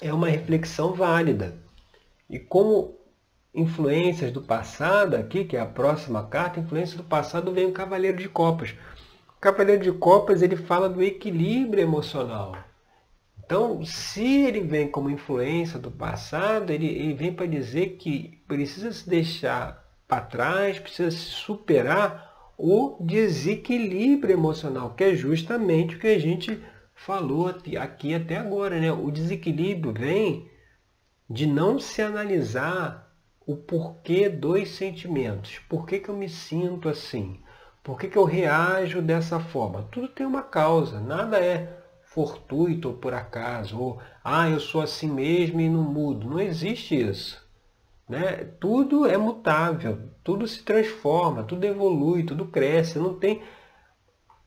é 0.01 0.13
uma 0.13 0.29
reflexão 0.29 0.93
válida. 0.95 1.55
E 2.29 2.39
como 2.39 3.02
influências 3.55 4.33
do 4.33 4.41
passado, 4.41 5.15
aqui, 5.15 5.45
que 5.45 5.57
é 5.57 5.61
a 5.61 5.67
próxima 5.67 6.27
carta, 6.27 6.61
influências 6.61 6.97
do 6.97 7.05
passado, 7.05 7.53
vem 7.53 7.67
o 7.67 7.73
Cavaleiro 7.73 8.17
de 8.17 8.29
Copas. 8.29 8.75
O 9.37 9.41
Cavaleiro 9.41 9.83
de 9.83 9.93
Copas 9.93 10.41
ele 10.41 10.57
fala 10.57 10.89
do 10.89 11.03
equilíbrio 11.03 11.83
emocional. 11.83 12.57
Então, 13.45 13.85
se 13.85 14.25
ele 14.47 14.61
vem 14.61 14.89
como 14.89 15.11
influência 15.11 15.79
do 15.79 15.91
passado, 15.91 16.71
ele, 16.71 16.87
ele 16.87 17.13
vem 17.13 17.33
para 17.33 17.45
dizer 17.45 17.97
que 17.99 18.43
precisa 18.49 18.91
se 18.93 19.07
deixar 19.09 19.83
para 20.09 20.23
trás, 20.23 20.79
precisa 20.79 21.11
se 21.11 21.19
superar 21.19 22.33
o 22.57 22.97
desequilíbrio 23.01 24.33
emocional, 24.33 24.95
que 24.95 25.05
é 25.05 25.15
justamente 25.15 25.97
o 25.97 25.99
que 25.99 26.07
a 26.07 26.19
gente 26.19 26.63
falou 26.95 27.49
aqui 27.79 28.15
até 28.15 28.37
agora. 28.37 28.81
Né? 28.81 28.91
O 28.93 29.11
desequilíbrio 29.11 29.93
vem 29.93 30.49
de 31.29 31.47
não 31.47 31.79
se 31.79 32.01
analisar 32.01 33.12
o 33.47 33.57
porquê 33.57 34.29
dos 34.29 34.71
sentimentos. 34.71 35.59
Por 35.69 35.87
que, 35.87 35.99
que 35.99 36.09
eu 36.09 36.17
me 36.17 36.29
sinto 36.29 36.89
assim? 36.89 37.41
Por 37.83 37.99
que, 37.99 38.09
que 38.09 38.17
eu 38.17 38.25
reajo 38.25 39.03
dessa 39.03 39.41
forma? 39.41 39.89
Tudo 39.91 40.09
tem 40.09 40.25
uma 40.25 40.43
causa, 40.43 41.01
nada 41.01 41.39
é 41.39 41.79
fortuito 42.03 42.89
ou 42.89 42.95
por 42.95 43.15
acaso, 43.15 43.79
ou 43.79 43.99
ah, 44.23 44.49
eu 44.49 44.61
sou 44.61 44.83
assim 44.83 45.11
mesmo 45.11 45.61
e 45.61 45.69
não 45.69 45.83
mudo. 45.83 46.29
Não 46.29 46.39
existe 46.39 46.95
isso. 46.95 47.43
Né? 48.09 48.45
Tudo 48.61 49.07
é 49.07 49.17
mutável, 49.17 50.11
tudo 50.23 50.47
se 50.47 50.63
transforma, 50.63 51.43
tudo 51.43 51.65
evolui, 51.65 52.23
tudo 52.25 52.47
cresce. 52.47 52.99
Não 52.99 53.15
tem 53.15 53.43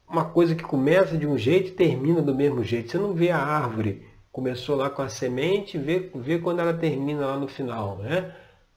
uma 0.08 0.26
coisa 0.26 0.56
que 0.56 0.64
começa 0.64 1.18
de 1.18 1.28
um 1.28 1.38
jeito 1.38 1.70
e 1.70 1.76
termina 1.76 2.22
do 2.22 2.36
mesmo 2.36 2.64
jeito. 2.64 2.92
Você 2.92 2.98
não 2.98 3.14
vê 3.14 3.32
a 3.32 3.40
árvore, 3.40 4.08
começou 4.32 4.76
lá 4.76 4.90
com 4.90 5.02
a 5.02 5.10
semente, 5.10 5.78
vê, 5.78 6.12
vê 6.16 6.40
quando 6.40 6.60
ela 6.60 6.74
termina 6.74 7.26
lá 7.26 7.38
no 7.38 7.48
final. 7.48 7.98
Né? 7.98 8.34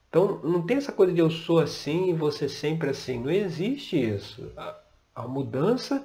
Então, 0.09 0.41
não 0.43 0.63
tem 0.63 0.77
essa 0.77 0.91
coisa 0.91 1.13
de 1.13 1.19
eu 1.19 1.29
sou 1.29 1.59
assim 1.59 2.09
e 2.09 2.13
você 2.13 2.49
sempre 2.49 2.89
assim. 2.89 3.19
Não 3.19 3.29
existe 3.29 3.95
isso. 3.95 4.51
A, 4.57 4.75
a 5.15 5.27
mudança 5.27 6.03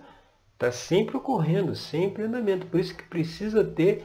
está 0.53 0.71
sempre 0.71 1.17
ocorrendo, 1.17 1.75
sempre 1.75 2.23
em 2.23 2.27
andamento. 2.27 2.67
Por 2.67 2.79
isso 2.79 2.95
que 2.95 3.05
precisa 3.05 3.65
ter 3.65 4.05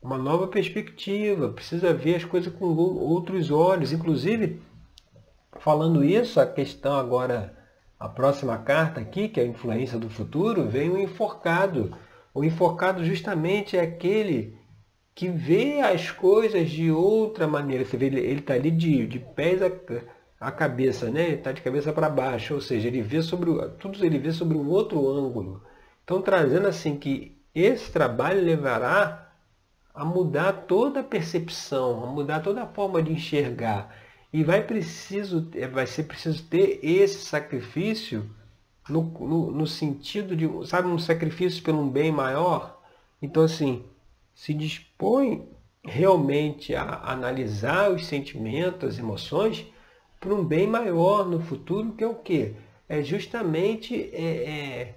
uma 0.00 0.16
nova 0.16 0.48
perspectiva, 0.48 1.50
precisa 1.50 1.92
ver 1.92 2.16
as 2.16 2.24
coisas 2.24 2.52
com 2.54 2.64
outros 2.64 3.50
olhos. 3.50 3.92
Inclusive, 3.92 4.62
falando 5.60 6.02
isso, 6.02 6.40
a 6.40 6.46
questão 6.46 6.94
agora, 6.94 7.54
a 8.00 8.08
próxima 8.08 8.56
carta 8.56 9.00
aqui, 9.00 9.28
que 9.28 9.38
é 9.38 9.42
a 9.42 9.46
influência 9.46 9.98
do 9.98 10.08
futuro, 10.08 10.66
vem 10.66 10.88
o 10.88 10.98
enforcado. 10.98 11.94
O 12.34 12.42
enforcado 12.42 13.04
justamente 13.04 13.76
é 13.76 13.82
aquele 13.82 14.58
que 15.14 15.28
vê 15.28 15.80
as 15.80 16.10
coisas 16.10 16.70
de 16.70 16.90
outra 16.90 17.46
maneira. 17.46 17.84
Você 17.84 17.96
vê, 17.96 18.06
ele 18.06 18.40
está 18.40 18.54
ali 18.54 18.70
de, 18.70 19.06
de 19.06 19.18
pés 19.18 19.60
a, 19.62 19.70
a 20.40 20.50
cabeça, 20.50 21.10
né? 21.10 21.26
Ele 21.26 21.34
está 21.36 21.52
de 21.52 21.62
cabeça 21.62 21.92
para 21.92 22.08
baixo, 22.08 22.54
ou 22.54 22.60
seja, 22.60 22.88
ele 22.88 23.02
vê 23.02 23.22
sobre 23.22 23.50
tudo 23.78 24.04
ele 24.04 24.18
vê 24.18 24.32
sobre 24.32 24.56
um 24.56 24.68
outro 24.68 25.08
ângulo. 25.08 25.62
Então 26.04 26.20
trazendo 26.22 26.66
assim 26.66 26.96
que 26.96 27.36
esse 27.54 27.92
trabalho 27.92 28.42
levará 28.42 29.32
a 29.94 30.04
mudar 30.04 30.52
toda 30.66 31.00
a 31.00 31.04
percepção, 31.04 32.02
a 32.04 32.06
mudar 32.06 32.40
toda 32.40 32.62
a 32.62 32.66
forma 32.66 33.02
de 33.02 33.12
enxergar. 33.12 33.94
E 34.32 34.42
vai, 34.42 34.62
preciso, 34.62 35.50
vai 35.70 35.86
ser 35.86 36.04
preciso 36.04 36.42
ter 36.44 36.80
esse 36.82 37.18
sacrifício 37.26 38.30
no, 38.88 39.02
no, 39.02 39.50
no 39.50 39.66
sentido 39.66 40.34
de, 40.34 40.48
sabe, 40.66 40.88
um 40.88 40.98
sacrifício 40.98 41.62
pelo 41.62 41.80
um 41.82 41.90
bem 41.90 42.10
maior. 42.10 42.80
Então, 43.20 43.42
assim, 43.44 43.84
se 44.34 44.54
dispõe 44.54 45.48
realmente 45.84 46.74
a 46.74 47.10
analisar 47.10 47.90
os 47.90 48.06
sentimentos, 48.06 48.90
as 48.90 48.98
emoções, 48.98 49.66
para 50.20 50.34
um 50.34 50.44
bem 50.44 50.66
maior 50.66 51.28
no 51.28 51.40
futuro, 51.40 51.92
que 51.92 52.04
é 52.04 52.06
o 52.06 52.14
quê? 52.14 52.54
É 52.88 53.02
justamente 53.02 54.10
é, 54.12 54.24
é, 54.24 54.94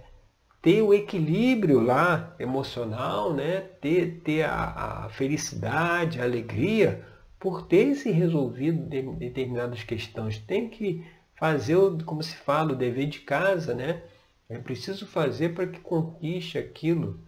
ter 0.62 0.82
o 0.82 0.94
equilíbrio 0.94 1.80
lá 1.80 2.36
emocional, 2.40 3.34
né? 3.34 3.62
ter, 3.82 4.22
ter 4.24 4.44
a, 4.44 5.06
a 5.06 5.10
felicidade, 5.10 6.22
a 6.22 6.24
alegria, 6.24 7.04
por 7.40 7.64
ter 7.64 7.96
se 7.96 8.12
resolvido 8.12 8.88
de, 8.88 9.02
determinadas 9.02 9.84
questões. 9.84 10.38
Tem 10.38 10.70
que 10.70 11.04
fazer, 11.36 11.78
como 12.06 12.22
se 12.22 12.36
fala, 12.36 12.74
o 12.74 12.76
dever 12.76 13.08
de 13.08 13.20
casa, 13.20 13.74
né? 13.74 14.04
É 14.48 14.60
preciso 14.60 15.08
fazer 15.08 15.56
para 15.56 15.66
que 15.66 15.80
conquiste 15.80 16.58
aquilo 16.58 17.25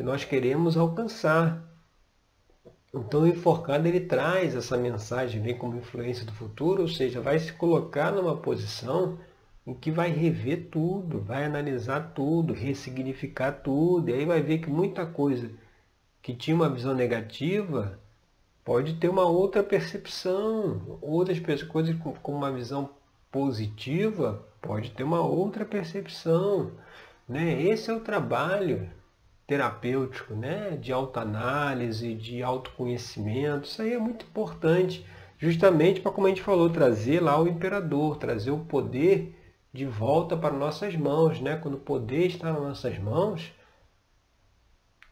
que 0.00 0.04
nós 0.04 0.24
queremos 0.24 0.78
alcançar. 0.78 1.62
Então 2.94 3.20
o 3.20 3.26
enforcado 3.28 3.86
ele 3.86 4.00
traz 4.00 4.56
essa 4.56 4.74
mensagem, 4.78 5.42
vem 5.42 5.54
como 5.54 5.76
influência 5.76 6.24
do 6.24 6.32
futuro, 6.32 6.80
ou 6.80 6.88
seja, 6.88 7.20
vai 7.20 7.38
se 7.38 7.52
colocar 7.52 8.10
numa 8.10 8.34
posição 8.34 9.18
em 9.66 9.74
que 9.74 9.90
vai 9.90 10.10
rever 10.10 10.68
tudo, 10.70 11.20
vai 11.20 11.44
analisar 11.44 12.14
tudo, 12.14 12.54
ressignificar 12.54 13.52
tudo, 13.52 14.08
e 14.08 14.14
aí 14.14 14.24
vai 14.24 14.40
ver 14.40 14.60
que 14.60 14.70
muita 14.70 15.04
coisa 15.04 15.50
que 16.22 16.34
tinha 16.34 16.56
uma 16.56 16.70
visão 16.70 16.94
negativa 16.94 18.00
pode 18.64 18.94
ter 18.94 19.10
uma 19.10 19.26
outra 19.26 19.62
percepção, 19.62 20.98
outras 21.02 21.38
coisas 21.66 21.94
com 22.22 22.32
uma 22.32 22.50
visão 22.50 22.88
positiva 23.30 24.42
pode 24.62 24.92
ter 24.92 25.02
uma 25.02 25.20
outra 25.20 25.66
percepção. 25.66 26.70
Né? 27.28 27.62
Esse 27.64 27.90
é 27.90 27.92
o 27.92 28.00
trabalho 28.00 28.88
terapêutico, 29.50 30.32
né? 30.32 30.78
de 30.80 30.92
autoanálise, 30.92 32.14
de 32.14 32.40
autoconhecimento. 32.40 33.66
Isso 33.66 33.82
aí 33.82 33.94
é 33.94 33.98
muito 33.98 34.24
importante, 34.24 35.04
justamente 35.38 36.00
para, 36.00 36.12
como 36.12 36.28
a 36.28 36.30
gente 36.30 36.40
falou, 36.40 36.70
trazer 36.70 37.20
lá 37.20 37.36
o 37.42 37.48
imperador, 37.48 38.16
trazer 38.16 38.52
o 38.52 38.60
poder 38.60 39.36
de 39.72 39.84
volta 39.84 40.36
para 40.36 40.54
nossas 40.56 40.94
mãos. 40.94 41.40
Né? 41.40 41.56
Quando 41.56 41.74
o 41.74 41.80
poder 41.80 42.28
está 42.28 42.52
nas 42.52 42.62
nossas 42.62 42.96
mãos, 43.00 43.52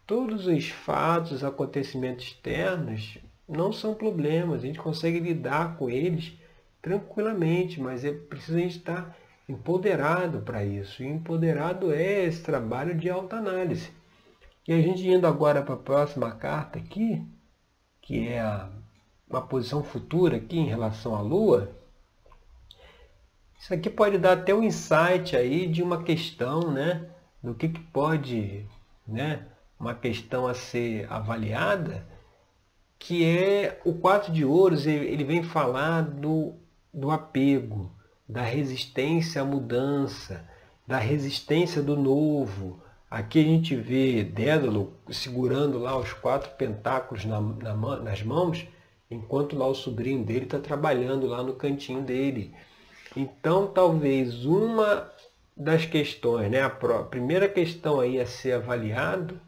todos 0.06 0.46
os 0.46 0.68
fatos, 0.68 1.32
os 1.32 1.42
acontecimentos 1.42 2.26
externos 2.26 3.18
não 3.48 3.72
são 3.72 3.92
problemas, 3.92 4.62
a 4.62 4.66
gente 4.68 4.78
consegue 4.78 5.18
lidar 5.18 5.76
com 5.76 5.90
eles 5.90 6.38
tranquilamente, 6.80 7.80
mas 7.80 8.04
é 8.04 8.12
preciso 8.12 8.56
a 8.56 8.60
gente 8.60 8.78
estar 8.78 9.16
empoderado 9.48 10.42
para 10.42 10.64
isso. 10.64 11.02
E 11.02 11.08
empoderado 11.08 11.92
é 11.92 12.24
esse 12.24 12.40
trabalho 12.40 12.94
de 12.94 13.10
autoanálise. 13.10 13.97
E 14.68 14.72
a 14.74 14.82
gente 14.82 15.08
indo 15.08 15.26
agora 15.26 15.62
para 15.62 15.76
a 15.76 15.78
próxima 15.78 16.30
carta 16.30 16.78
aqui, 16.78 17.26
que 18.02 18.28
é 18.28 18.38
a, 18.38 18.68
uma 19.26 19.40
posição 19.40 19.82
futura 19.82 20.36
aqui 20.36 20.58
em 20.58 20.66
relação 20.66 21.14
à 21.14 21.22
Lua, 21.22 21.72
isso 23.58 23.72
aqui 23.72 23.88
pode 23.88 24.18
dar 24.18 24.32
até 24.32 24.54
um 24.54 24.62
insight 24.62 25.34
aí 25.34 25.66
de 25.66 25.82
uma 25.82 26.02
questão, 26.02 26.70
né? 26.70 27.08
Do 27.42 27.54
que, 27.54 27.70
que 27.70 27.80
pode, 27.80 28.66
né? 29.06 29.46
Uma 29.80 29.94
questão 29.94 30.46
a 30.46 30.52
ser 30.52 31.10
avaliada, 31.10 32.06
que 32.98 33.24
é 33.24 33.80
o 33.86 33.94
quatro 33.94 34.30
de 34.30 34.44
ouros, 34.44 34.86
ele 34.86 35.24
vem 35.24 35.42
falar 35.42 36.02
do, 36.02 36.52
do 36.92 37.10
apego, 37.10 37.90
da 38.28 38.42
resistência 38.42 39.40
à 39.40 39.46
mudança, 39.46 40.46
da 40.86 40.98
resistência 40.98 41.82
do 41.82 41.96
novo, 41.96 42.82
Aqui 43.10 43.40
a 43.40 43.44
gente 43.44 43.74
vê 43.74 44.22
Dédalo 44.22 44.92
segurando 45.10 45.78
lá 45.78 45.96
os 45.96 46.12
quatro 46.12 46.50
pentáculos 46.56 47.24
na, 47.24 47.40
na, 47.40 47.74
nas 48.00 48.22
mãos, 48.22 48.66
enquanto 49.10 49.56
lá 49.56 49.66
o 49.66 49.74
sobrinho 49.74 50.22
dele 50.22 50.44
está 50.44 50.58
trabalhando 50.58 51.26
lá 51.26 51.42
no 51.42 51.54
cantinho 51.54 52.02
dele. 52.02 52.54
Então, 53.16 53.66
talvez 53.66 54.44
uma 54.44 55.10
das 55.56 55.86
questões, 55.86 56.50
né, 56.50 56.62
a 56.62 56.70
primeira 56.70 57.48
questão 57.48 57.98
aí 57.98 58.20
a 58.20 58.26
ser 58.26 58.52
avaliado 58.52 59.40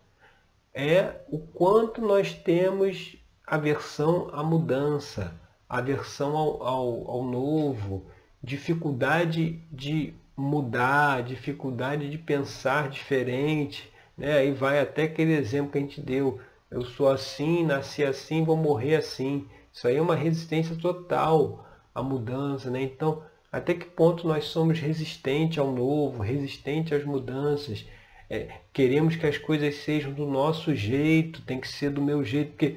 é 0.72 1.16
o 1.28 1.38
quanto 1.38 2.00
nós 2.00 2.32
temos 2.32 3.16
aversão 3.46 4.30
à 4.32 4.42
mudança, 4.42 5.34
aversão 5.68 6.36
ao, 6.36 6.62
ao, 6.62 7.10
ao 7.10 7.24
novo, 7.24 8.06
dificuldade 8.42 9.60
de 9.70 10.14
mudar, 10.40 11.22
dificuldade 11.22 12.08
de 12.10 12.18
pensar 12.18 12.88
diferente. 12.88 13.92
Né? 14.16 14.38
Aí 14.38 14.52
vai 14.52 14.80
até 14.80 15.04
aquele 15.04 15.34
exemplo 15.34 15.72
que 15.72 15.78
a 15.78 15.80
gente 15.80 16.00
deu. 16.00 16.40
Eu 16.70 16.82
sou 16.82 17.08
assim, 17.08 17.64
nasci 17.64 18.04
assim, 18.04 18.44
vou 18.44 18.56
morrer 18.56 18.96
assim. 18.96 19.46
Isso 19.72 19.86
aí 19.86 19.96
é 19.96 20.02
uma 20.02 20.16
resistência 20.16 20.76
total 20.76 21.66
à 21.94 22.02
mudança. 22.02 22.70
Né? 22.70 22.82
Então, 22.82 23.22
até 23.52 23.74
que 23.74 23.84
ponto 23.84 24.26
nós 24.26 24.44
somos 24.44 24.78
resistentes 24.78 25.58
ao 25.58 25.72
novo, 25.72 26.22
resistentes 26.22 26.92
às 26.92 27.04
mudanças? 27.04 27.86
É, 28.28 28.48
queremos 28.72 29.16
que 29.16 29.26
as 29.26 29.36
coisas 29.36 29.74
sejam 29.76 30.12
do 30.12 30.24
nosso 30.24 30.74
jeito, 30.74 31.42
tem 31.42 31.60
que 31.60 31.66
ser 31.66 31.90
do 31.90 32.00
meu 32.00 32.22
jeito, 32.24 32.50
porque 32.52 32.76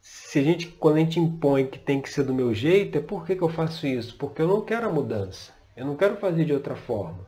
se 0.00 0.38
a 0.38 0.42
gente, 0.42 0.68
quando 0.68 0.96
a 0.96 1.00
gente 1.00 1.18
impõe 1.18 1.66
que 1.66 1.78
tem 1.78 2.00
que 2.02 2.10
ser 2.10 2.22
do 2.22 2.34
meu 2.34 2.52
jeito, 2.54 2.98
é 2.98 3.00
por 3.00 3.24
que, 3.24 3.34
que 3.34 3.42
eu 3.42 3.48
faço 3.48 3.86
isso? 3.86 4.16
Porque 4.18 4.42
eu 4.42 4.46
não 4.46 4.60
quero 4.60 4.86
a 4.86 4.92
mudança. 4.92 5.55
Eu 5.76 5.84
não 5.84 5.96
quero 5.96 6.16
fazer 6.16 6.44
de 6.44 6.52
outra 6.52 6.74
forma. 6.74 7.26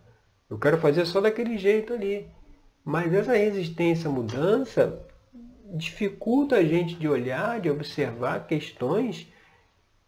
Eu 0.48 0.58
quero 0.58 0.78
fazer 0.78 1.04
só 1.04 1.20
daquele 1.20 1.58
jeito 1.58 1.92
ali. 1.92 2.26
Mas 2.84 3.12
essa 3.12 3.34
resistência 3.34 4.08
à 4.08 4.12
mudança 4.12 5.04
dificulta 5.74 6.56
a 6.56 6.64
gente 6.64 6.94
de 6.94 7.06
olhar, 7.06 7.60
de 7.60 7.68
observar 7.68 8.46
questões 8.46 9.30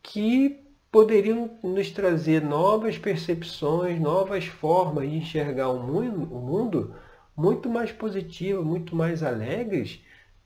que 0.03 0.65
poderiam 0.91 1.59
nos 1.63 1.91
trazer 1.91 2.43
novas 2.43 2.97
percepções, 2.97 4.01
novas 4.01 4.47
formas 4.47 5.09
de 5.09 5.17
enxergar 5.17 5.69
o 5.69 5.83
mundo, 5.83 6.95
muito 7.37 7.69
mais 7.69 7.93
positivas, 7.93 8.65
muito 8.65 8.97
mais 8.97 9.23
alegres, 9.23 10.01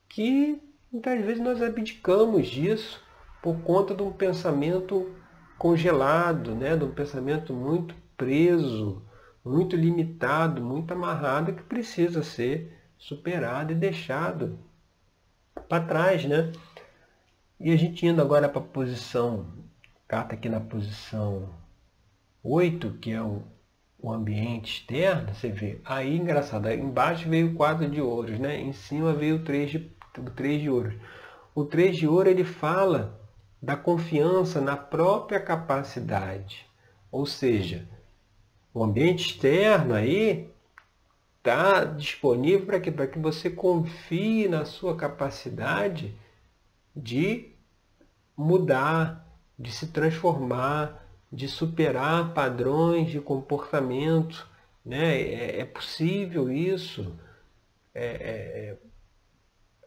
que 0.08 0.60
muitas 0.92 1.24
vezes 1.24 1.42
nós 1.42 1.62
abdicamos 1.62 2.48
disso 2.48 3.02
por 3.40 3.56
conta 3.60 3.94
de 3.94 4.02
um 4.02 4.12
pensamento 4.12 5.14
congelado, 5.64 6.54
né, 6.54 6.76
de 6.76 6.84
um 6.84 6.90
pensamento 6.90 7.54
muito 7.54 7.94
preso, 8.18 9.02
muito 9.42 9.74
limitado, 9.74 10.62
muito 10.62 10.92
amarrado, 10.92 11.54
que 11.54 11.62
precisa 11.62 12.22
ser 12.22 12.78
superado 12.98 13.72
e 13.72 13.74
deixado 13.74 14.58
para 15.66 15.82
trás. 15.82 16.26
Né? 16.26 16.52
E 17.58 17.72
a 17.72 17.76
gente 17.76 18.04
indo 18.04 18.20
agora 18.20 18.46
para 18.46 18.60
a 18.60 18.64
posição 18.64 19.46
carta 20.06 20.34
aqui 20.34 20.50
na 20.50 20.60
posição 20.60 21.48
8, 22.42 22.98
que 23.00 23.12
é 23.12 23.22
o, 23.22 23.42
o 23.98 24.12
ambiente 24.12 24.80
externo, 24.80 25.34
você 25.34 25.48
vê. 25.48 25.80
Aí, 25.82 26.14
engraçado, 26.14 26.66
aí 26.66 26.78
embaixo 26.78 27.26
veio 27.26 27.52
o 27.52 27.54
quadro 27.54 27.88
de 27.88 28.02
ouros, 28.02 28.38
né? 28.38 28.60
Em 28.60 28.74
cima 28.74 29.14
veio 29.14 29.36
o 29.36 29.42
3 29.42 29.70
de, 29.70 29.96
o 30.18 30.30
3 30.30 30.60
de 30.60 30.68
ouros. 30.68 30.94
O 31.54 31.64
3 31.64 31.96
de 31.96 32.06
ouro 32.06 32.28
ele 32.28 32.44
fala 32.44 33.23
da 33.64 33.76
confiança 33.76 34.60
na 34.60 34.76
própria 34.76 35.40
capacidade. 35.40 36.66
Ou 37.10 37.24
seja, 37.24 37.88
o 38.74 38.84
ambiente 38.84 39.30
externo 39.30 39.94
aí 39.94 40.50
está 41.38 41.84
disponível 41.84 42.66
para 42.66 42.78
que, 42.78 42.90
para 42.90 43.06
que 43.06 43.18
você 43.18 43.48
confie 43.48 44.48
na 44.48 44.66
sua 44.66 44.94
capacidade 44.94 46.14
de 46.94 47.52
mudar, 48.36 49.26
de 49.58 49.72
se 49.72 49.86
transformar, 49.86 51.02
de 51.32 51.48
superar 51.48 52.34
padrões 52.34 53.10
de 53.10 53.18
comportamento. 53.18 54.46
Né? 54.84 55.22
É, 55.22 55.60
é 55.60 55.64
possível 55.64 56.52
isso. 56.52 57.18
É, 57.94 58.04
é, 58.04 58.68
é 58.70 58.76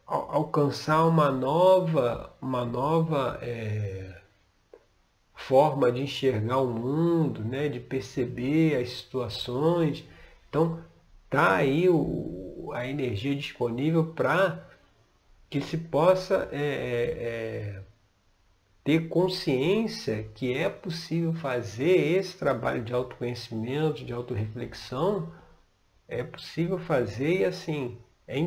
alcançar 0.07 1.05
uma 1.05 1.29
nova, 1.29 2.33
uma 2.41 2.63
nova 2.63 3.39
é, 3.41 4.21
forma 5.35 5.91
de 5.91 6.01
enxergar 6.01 6.59
o 6.59 6.67
mundo, 6.67 7.43
né? 7.43 7.67
de 7.67 7.79
perceber 7.79 8.81
as 8.81 8.89
situações. 8.89 10.05
Então, 10.49 10.81
tá 11.29 11.55
aí 11.57 11.89
o, 11.89 12.71
a 12.73 12.87
energia 12.87 13.35
disponível 13.35 14.13
para 14.13 14.65
que 15.49 15.61
se 15.61 15.77
possa 15.77 16.49
é, 16.51 16.57
é, 16.57 17.23
é, 17.23 17.83
ter 18.83 19.09
consciência 19.09 20.23
que 20.35 20.53
é 20.53 20.69
possível 20.69 21.33
fazer 21.33 22.17
esse 22.17 22.37
trabalho 22.37 22.83
de 22.83 22.93
autoconhecimento, 22.93 24.05
de 24.05 24.13
autorreflexão, 24.13 25.31
é 26.07 26.23
possível 26.23 26.79
fazer 26.79 27.41
e 27.41 27.45
assim, 27.45 27.97
é 28.25 28.39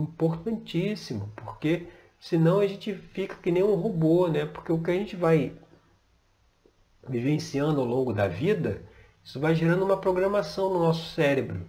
importantíssimo, 0.00 1.30
porque 1.36 1.86
senão 2.20 2.60
a 2.60 2.66
gente 2.66 2.94
fica 2.94 3.36
que 3.36 3.50
nem 3.50 3.62
um 3.62 3.74
robô, 3.74 4.28
né? 4.28 4.46
Porque 4.46 4.72
o 4.72 4.82
que 4.82 4.90
a 4.90 4.94
gente 4.94 5.16
vai 5.16 5.52
vivenciando 7.08 7.80
ao 7.80 7.86
longo 7.86 8.12
da 8.12 8.28
vida, 8.28 8.82
isso 9.24 9.38
vai 9.40 9.54
gerando 9.54 9.84
uma 9.84 9.96
programação 9.96 10.72
no 10.72 10.80
nosso 10.80 11.14
cérebro, 11.14 11.66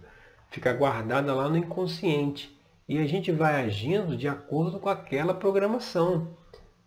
fica 0.50 0.72
guardada 0.72 1.34
lá 1.34 1.48
no 1.48 1.56
inconsciente. 1.56 2.56
E 2.88 2.98
a 2.98 3.06
gente 3.06 3.30
vai 3.30 3.62
agindo 3.62 4.16
de 4.16 4.26
acordo 4.26 4.78
com 4.80 4.88
aquela 4.88 5.34
programação. 5.34 6.36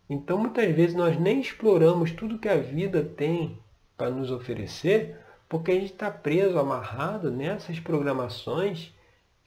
Então 0.09 0.37
muitas 0.37 0.73
vezes 0.75 0.95
nós 0.95 1.19
nem 1.19 1.39
exploramos 1.39 2.11
tudo 2.11 2.39
que 2.39 2.49
a 2.49 2.57
vida 2.57 3.03
tem 3.03 3.59
para 3.95 4.09
nos 4.09 4.31
oferecer, 4.31 5.17
porque 5.47 5.71
a 5.71 5.75
gente 5.75 5.93
está 5.93 6.09
preso, 6.09 6.57
amarrado 6.57 7.29
nessas 7.29 7.79
programações 7.79 8.93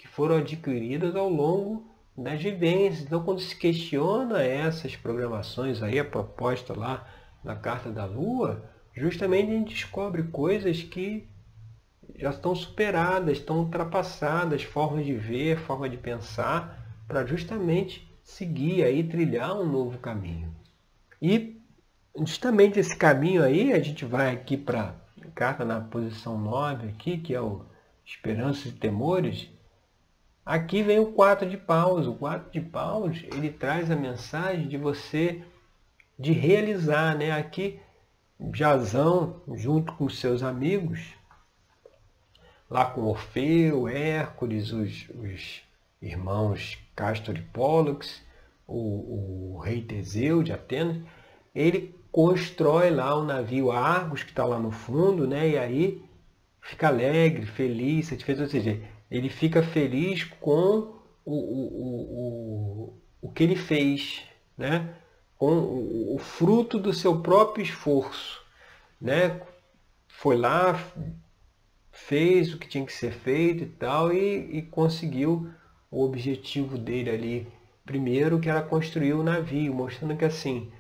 que 0.05 0.09
foram 0.09 0.37
adquiridas 0.37 1.17
ao 1.17 1.31
longo 1.31 1.91
das 2.17 2.41
vivências. 2.43 3.01
Então, 3.07 3.25
quando 3.25 3.41
se 3.41 3.57
questiona 3.57 4.43
essas 4.43 4.95
programações 4.95 5.83
aí, 5.83 5.99
a 5.99 6.05
proposta 6.05 6.79
lá 6.79 7.09
na 7.43 7.57
Carta 7.57 7.91
da 7.91 8.05
Lua, 8.05 8.63
justamente 8.95 9.51
a 9.51 9.55
gente 9.55 9.75
descobre 9.75 10.25
coisas 10.25 10.83
que 10.83 11.27
já 12.17 12.29
estão 12.29 12.55
superadas, 12.55 13.39
estão 13.39 13.61
ultrapassadas, 13.61 14.63
formas 14.63 15.07
de 15.07 15.15
ver, 15.15 15.59
forma 15.59 15.89
de 15.89 15.97
pensar, 15.97 16.87
para 17.09 17.25
justamente 17.25 18.07
seguir 18.23 18.85
aí, 18.85 19.03
trilhar 19.03 19.59
um 19.59 19.67
novo 19.67 19.97
caminho. 19.99 20.55
E 21.21 21.59
justamente 22.27 22.79
esse 22.79 22.95
caminho 22.95 23.43
aí, 23.43 23.73
a 23.73 23.81
gente 23.81 24.05
vai 24.05 24.31
aqui 24.31 24.59
para 24.59 24.95
a 25.23 25.31
carta 25.35 25.65
na 25.65 25.81
posição 25.81 26.39
9 26.39 26.89
aqui, 26.89 27.17
que 27.17 27.35
é 27.35 27.41
o 27.41 27.65
Esperanças 28.05 28.67
e 28.67 28.73
Temores, 28.73 29.49
Aqui 30.45 30.83
vem 30.83 30.99
o 30.99 31.13
4 31.13 31.49
de 31.49 31.57
paus. 31.57 32.07
O 32.07 32.15
4 32.15 32.51
de 32.51 32.61
paus, 32.61 33.25
ele 33.33 33.51
traz 33.51 33.91
a 33.91 33.97
mensagem 33.97 34.69
de 34.69 34.77
você 34.77 35.43
de 36.19 36.33
realizar, 36.33 37.17
né? 37.17 37.33
Aqui 37.33 37.81
Jazão, 38.53 39.43
junto 39.55 39.93
com 39.95 40.09
seus 40.09 40.43
amigos, 40.43 41.01
lá 42.69 42.85
com 42.85 43.03
Orfeu, 43.03 43.89
Hércules, 43.89 44.73
os, 44.73 45.09
os 45.11 45.63
irmãos 46.03 46.79
Castor 46.95 47.37
e 47.37 47.43
Pólux, 47.43 48.23
o, 48.67 49.55
o, 49.55 49.59
rei 49.59 49.83
Teseu 49.83 50.43
de 50.43 50.53
Atenas, 50.53 51.01
ele 51.55 51.95
constrói 52.11 52.91
lá 52.91 53.15
o 53.15 53.25
navio 53.25 53.73
Argos, 53.73 54.23
que 54.23 54.31
está 54.31 54.45
lá 54.45 54.59
no 54.59 54.71
fundo, 54.71 55.27
né? 55.27 55.51
E 55.51 55.59
aí 55.59 56.05
fica 56.61 56.89
alegre, 56.89 57.47
feliz, 57.47 58.09
satisfeito, 58.09 58.43
ou 58.43 58.49
seja, 58.49 58.81
ele 59.17 59.29
fica 59.29 59.63
feliz 59.63 60.25
com 60.25 60.93
o, 61.25 61.35
o, 61.35 62.89
o, 62.91 63.03
o 63.23 63.31
que 63.31 63.45
ele 63.45 63.55
fez, 63.55 64.25
né? 64.59 64.93
com 65.39 65.53
o, 65.53 66.17
o 66.17 66.19
fruto 66.19 66.81
do 66.81 66.93
seu 66.93 67.21
próprio 67.21 67.63
esforço. 67.63 68.45
Né? 69.01 69.41
Foi 70.09 70.37
lá, 70.37 70.77
fez 71.93 72.53
o 72.53 72.59
que 72.59 72.67
tinha 72.67 72.85
que 72.85 72.93
ser 72.93 73.13
feito 73.13 73.63
e 73.63 73.67
tal, 73.67 74.13
e, 74.13 74.59
e 74.59 74.63
conseguiu 74.63 75.49
o 75.93 76.05
objetivo 76.05 76.77
dele 76.77 77.11
ali, 77.11 77.49
primeiro, 77.87 78.41
que 78.41 78.51
era 78.51 78.63
construir 78.63 79.13
o 79.13 79.23
navio, 79.23 79.73
mostrando 79.73 80.17
que 80.17 80.25
assim, 80.25 80.73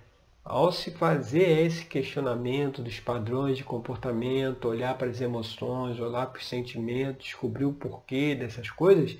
ao 0.44 0.70
se 0.70 0.90
fazer 0.90 1.64
esse 1.64 1.86
questionamento 1.86 2.82
dos 2.82 3.00
padrões 3.00 3.56
de 3.56 3.64
comportamento, 3.64 4.68
olhar 4.68 4.96
para 4.98 5.08
as 5.08 5.20
emoções, 5.20 5.98
olhar 5.98 6.26
para 6.26 6.38
os 6.38 6.46
sentimentos, 6.46 7.24
descobrir 7.26 7.64
o 7.64 7.72
porquê 7.72 8.34
dessas 8.34 8.68
coisas, 8.68 9.16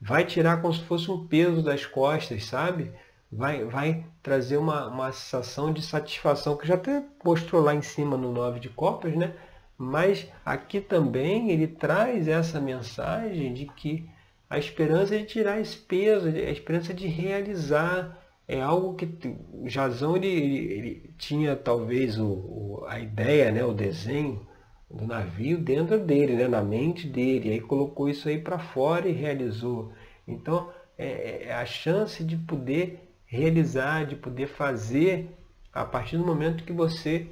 vai 0.00 0.24
tirar 0.24 0.60
como 0.60 0.74
se 0.74 0.82
fosse 0.82 1.10
um 1.10 1.26
peso 1.26 1.62
das 1.62 1.86
costas, 1.86 2.44
sabe? 2.44 2.90
Vai, 3.30 3.64
vai 3.64 4.04
trazer 4.22 4.56
uma, 4.56 4.88
uma 4.88 5.12
sensação 5.12 5.72
de 5.72 5.82
satisfação, 5.82 6.56
que 6.56 6.66
já 6.66 6.74
até 6.74 7.04
mostrou 7.24 7.62
lá 7.62 7.74
em 7.74 7.82
cima 7.82 8.16
no 8.16 8.32
9 8.32 8.58
de 8.58 8.68
copas, 8.68 9.14
né? 9.14 9.34
Mas 9.78 10.26
aqui 10.44 10.80
também 10.80 11.50
ele 11.50 11.66
traz 11.68 12.26
essa 12.26 12.60
mensagem 12.60 13.52
de 13.54 13.66
que 13.66 14.08
a 14.48 14.58
esperança 14.58 15.14
é 15.14 15.18
de 15.18 15.26
tirar 15.26 15.60
esse 15.60 15.76
peso, 15.76 16.28
a 16.28 16.50
esperança 16.50 16.94
de 16.94 17.06
realizar, 17.06 18.25
é 18.48 18.60
algo 18.60 18.94
que 18.94 19.06
o 19.52 19.68
Jazão 19.68 20.16
ele, 20.16 20.28
ele, 20.28 21.14
tinha 21.18 21.56
talvez 21.56 22.18
o, 22.18 22.26
o, 22.26 22.84
a 22.86 23.00
ideia, 23.00 23.50
né, 23.50 23.64
o 23.64 23.74
desenho 23.74 24.46
do 24.88 25.06
navio 25.06 25.58
dentro 25.58 25.98
dele, 25.98 26.36
né, 26.36 26.46
na 26.46 26.62
mente 26.62 27.08
dele. 27.08 27.50
Aí 27.50 27.60
colocou 27.60 28.08
isso 28.08 28.28
aí 28.28 28.40
para 28.40 28.58
fora 28.58 29.08
e 29.08 29.12
realizou. 29.12 29.92
Então 30.26 30.70
é, 30.96 31.48
é, 31.48 31.54
a 31.54 31.66
chance 31.66 32.22
de 32.22 32.36
poder 32.36 33.12
realizar, 33.26 34.06
de 34.06 34.14
poder 34.14 34.46
fazer 34.46 35.28
a 35.72 35.84
partir 35.84 36.16
do 36.16 36.24
momento 36.24 36.64
que 36.64 36.72
você 36.72 37.26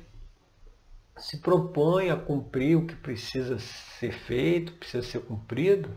se 1.17 1.39
propõe 1.39 2.11
a 2.11 2.17
cumprir 2.17 2.77
o 2.77 2.87
que 2.87 2.97
precisa 2.97 3.59
ser 3.59 4.13
feito, 4.13 4.73
precisa 4.73 5.03
ser 5.03 5.21
cumprido, 5.21 5.89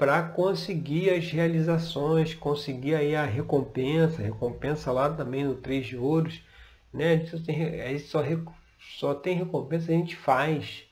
para 0.00 0.22
conseguir 0.22 1.10
as 1.10 1.30
realizações, 1.30 2.32
conseguir 2.32 2.94
aí 2.94 3.14
a 3.14 3.26
recompensa, 3.26 4.22
recompensa 4.22 4.90
lá 4.90 5.12
também 5.12 5.44
no 5.44 5.56
Três 5.56 5.88
de 5.88 5.98
Ouros, 5.98 6.42
né? 6.90 7.22
Aí 7.84 7.98
só, 7.98 8.22
só 8.98 9.14
tem 9.14 9.36
recompensa 9.36 9.84
se 9.84 9.92
a 9.92 9.96
gente 9.96 10.16
faz, 10.16 10.84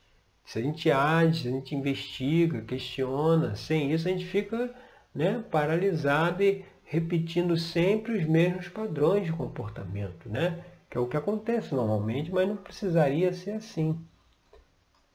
se 0.45 0.59
a 0.59 0.63
gente 0.63 0.91
age, 0.91 1.41
se 1.41 1.49
a 1.49 1.51
gente 1.51 1.75
investiga, 1.75 2.61
questiona, 2.61 3.57
sem 3.57 3.91
isso 3.91 4.07
a 4.07 4.11
gente 4.11 4.27
fica 4.27 4.75
né, 5.15 5.43
paralisado 5.51 6.43
e 6.43 6.67
repetindo 6.85 7.57
sempre 7.57 8.13
os 8.13 8.27
mesmos 8.27 8.69
padrões 8.69 9.25
de 9.25 9.33
comportamento, 9.33 10.29
né? 10.29 10.63
Que 10.91 10.99
é 10.99 11.01
o 11.01 11.09
que 11.09 11.17
acontece 11.17 11.75
normalmente, 11.75 12.31
mas 12.31 12.47
não 12.47 12.59
precisaria 12.59 13.33
ser 13.33 13.53
assim. 13.53 13.99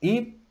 E 0.02 0.43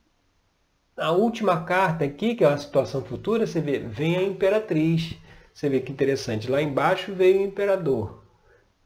a 0.98 1.12
última 1.12 1.64
carta 1.64 2.06
aqui, 2.06 2.36
que 2.36 2.44
é 2.44 2.48
uma 2.48 2.58
situação 2.58 3.04
futura, 3.04 3.48
você 3.48 3.60
vê, 3.60 3.80
vem 3.80 4.18
a 4.18 4.24
imperatriz. 4.24 5.16
Você 5.54 5.70
vê 5.70 5.80
que 5.80 5.92
interessante. 5.92 6.50
Lá 6.50 6.62
embaixo 6.62 7.14
veio 7.14 7.42
o 7.42 7.46
imperador. 7.46 8.24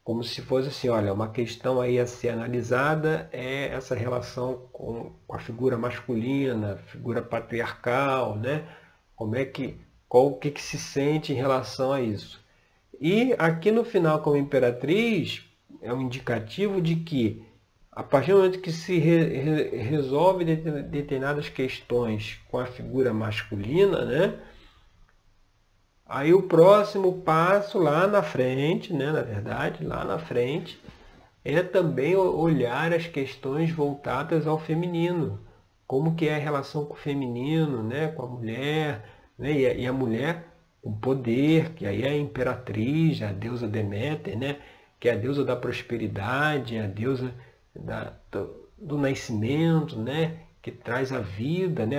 Como 0.04 0.24
se 0.24 0.42
fosse 0.42 0.70
assim, 0.70 0.90
olha, 0.90 1.14
uma 1.14 1.30
questão 1.30 1.82
aí 1.82 2.00
a 2.00 2.08
ser 2.08 2.30
analisada 2.30 3.30
é 3.32 3.68
essa 3.68 3.94
relação 3.94 4.70
com, 4.72 5.12
a 5.30 5.40
figura 5.40 5.78
masculina, 5.78 6.78
figura 6.88 7.22
patriarcal, 7.22 8.38
né? 8.38 8.66
Como 9.16 9.36
é 9.36 9.44
que, 9.44 9.78
qual 10.08 10.28
o 10.28 10.38
que, 10.38 10.52
que 10.52 10.62
se 10.62 10.78
sente 10.78 11.34
em 11.34 11.36
relação 11.36 11.92
a 11.92 12.02
isso. 12.02 12.40
E 13.00 13.36
aqui 13.38 13.70
no 13.72 13.84
final, 13.84 14.22
como 14.22 14.38
imperatriz, 14.38 15.46
é 15.82 15.94
um 15.94 16.02
indicativo 16.02 16.82
de 16.82 16.96
que 16.96 17.46
a 17.98 18.04
partir 18.04 18.32
do 18.32 18.38
momento 18.38 18.60
que 18.60 18.72
se 18.72 19.00
re, 19.00 19.24
re, 19.40 19.78
resolve 19.78 20.46
determinadas 20.46 21.50
questões 21.50 22.40
com 22.48 22.60
a 22.60 22.66
figura 22.68 23.12
masculina, 23.12 24.06
né? 24.06 24.36
Aí 26.06 26.32
o 26.32 26.44
próximo 26.44 27.24
passo 27.24 27.80
lá 27.80 28.06
na 28.06 28.22
frente, 28.22 28.94
né, 28.94 29.12
na 29.12 29.24
verdade, 29.24 29.84
lá 29.84 30.06
na 30.06 30.20
frente, 30.20 30.80
é 31.44 31.64
também 31.64 32.16
olhar 32.16 32.94
as 32.94 33.08
questões 33.08 33.72
voltadas 33.72 34.46
ao 34.46 34.60
feminino. 34.60 35.40
Como 35.88 36.14
que 36.14 36.28
é 36.28 36.36
a 36.36 36.40
relação 36.40 36.86
com 36.86 36.94
o 36.94 36.98
feminino, 36.98 37.82
né? 37.82 38.10
com 38.10 38.22
a 38.22 38.28
mulher, 38.28 39.10
né? 39.40 39.52
e, 39.54 39.66
a, 39.66 39.74
e 39.74 39.88
a 39.88 39.92
mulher 39.92 40.46
com 40.84 40.94
poder, 40.94 41.72
que 41.72 41.88
aí 41.88 42.04
é 42.04 42.10
a 42.10 42.18
imperatriz, 42.18 43.24
a 43.24 43.32
deusa 43.32 43.68
Deméter, 43.68 44.38
né? 44.38 44.58
que 45.00 45.10
é 45.10 45.14
a 45.14 45.18
deusa 45.18 45.44
da 45.44 45.56
prosperidade, 45.56 46.78
a 46.78 46.86
deusa 46.86 47.34
da, 47.80 48.14
do, 48.32 48.70
do 48.78 48.98
nascimento, 48.98 49.98
né? 49.98 50.40
que 50.62 50.72
traz 50.72 51.12
a 51.12 51.20
vida. 51.20 51.86
Né? 51.86 51.98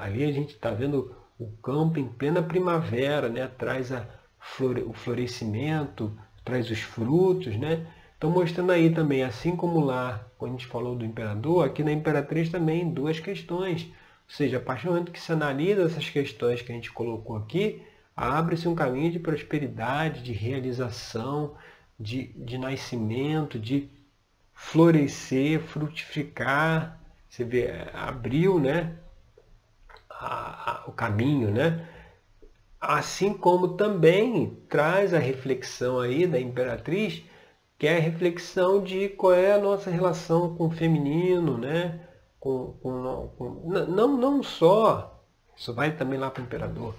Ali 0.00 0.24
a 0.24 0.32
gente 0.32 0.54
está 0.54 0.70
vendo 0.70 1.14
o 1.38 1.46
campo 1.62 1.98
em 1.98 2.06
plena 2.06 2.42
primavera, 2.42 3.28
né? 3.28 3.48
traz 3.58 3.92
a, 3.92 4.06
o 4.86 4.92
florescimento, 4.92 6.16
traz 6.44 6.70
os 6.70 6.80
frutos, 6.80 7.56
né? 7.56 7.86
Então 8.18 8.30
mostrando 8.30 8.70
aí 8.70 8.90
também, 8.90 9.22
assim 9.22 9.56
como 9.56 9.80
lá, 9.80 10.26
quando 10.36 10.50
a 10.50 10.58
gente 10.58 10.66
falou 10.66 10.94
do 10.94 11.06
imperador, 11.06 11.64
aqui 11.64 11.82
na 11.82 11.90
imperatriz 11.90 12.50
também 12.50 12.92
duas 12.92 13.18
questões. 13.18 13.84
Ou 13.84 14.36
seja, 14.36 14.58
a 14.58 14.60
partir 14.60 14.86
do 14.86 14.92
momento 14.92 15.10
que 15.10 15.20
se 15.20 15.32
analisa 15.32 15.84
essas 15.84 16.10
questões 16.10 16.60
que 16.60 16.70
a 16.70 16.74
gente 16.74 16.92
colocou 16.92 17.36
aqui, 17.36 17.82
abre-se 18.14 18.68
um 18.68 18.74
caminho 18.74 19.10
de 19.10 19.18
prosperidade, 19.18 20.22
de 20.22 20.32
realização, 20.32 21.54
de, 21.98 22.28
de 22.36 22.58
nascimento, 22.58 23.58
de 23.58 23.88
florescer, 24.60 25.60
frutificar. 25.60 27.00
Você 27.28 27.44
vê, 27.44 27.70
abriu 27.94 28.60
né, 28.60 28.96
a, 30.08 30.70
a, 30.70 30.84
o 30.86 30.92
caminho, 30.92 31.50
né? 31.50 31.88
Assim 32.80 33.32
como 33.32 33.76
também 33.76 34.62
traz 34.68 35.12
a 35.12 35.18
reflexão 35.18 35.98
aí 35.98 36.26
da 36.26 36.38
imperatriz 36.38 37.22
que 37.78 37.86
é 37.86 37.96
a 37.96 38.00
reflexão 38.00 38.82
de 38.84 39.08
qual 39.08 39.32
é 39.32 39.52
a 39.52 39.58
nossa 39.58 39.90
relação 39.90 40.54
com 40.54 40.66
o 40.66 40.70
feminino, 40.70 41.56
né? 41.56 42.06
Com, 42.38 42.74
com, 42.82 43.28
com, 43.38 43.70
não, 43.70 44.18
não 44.18 44.42
só, 44.42 45.24
isso 45.56 45.72
vai 45.72 45.96
também 45.96 46.18
lá 46.18 46.30
para 46.30 46.42
o 46.42 46.44
imperador, 46.44 46.94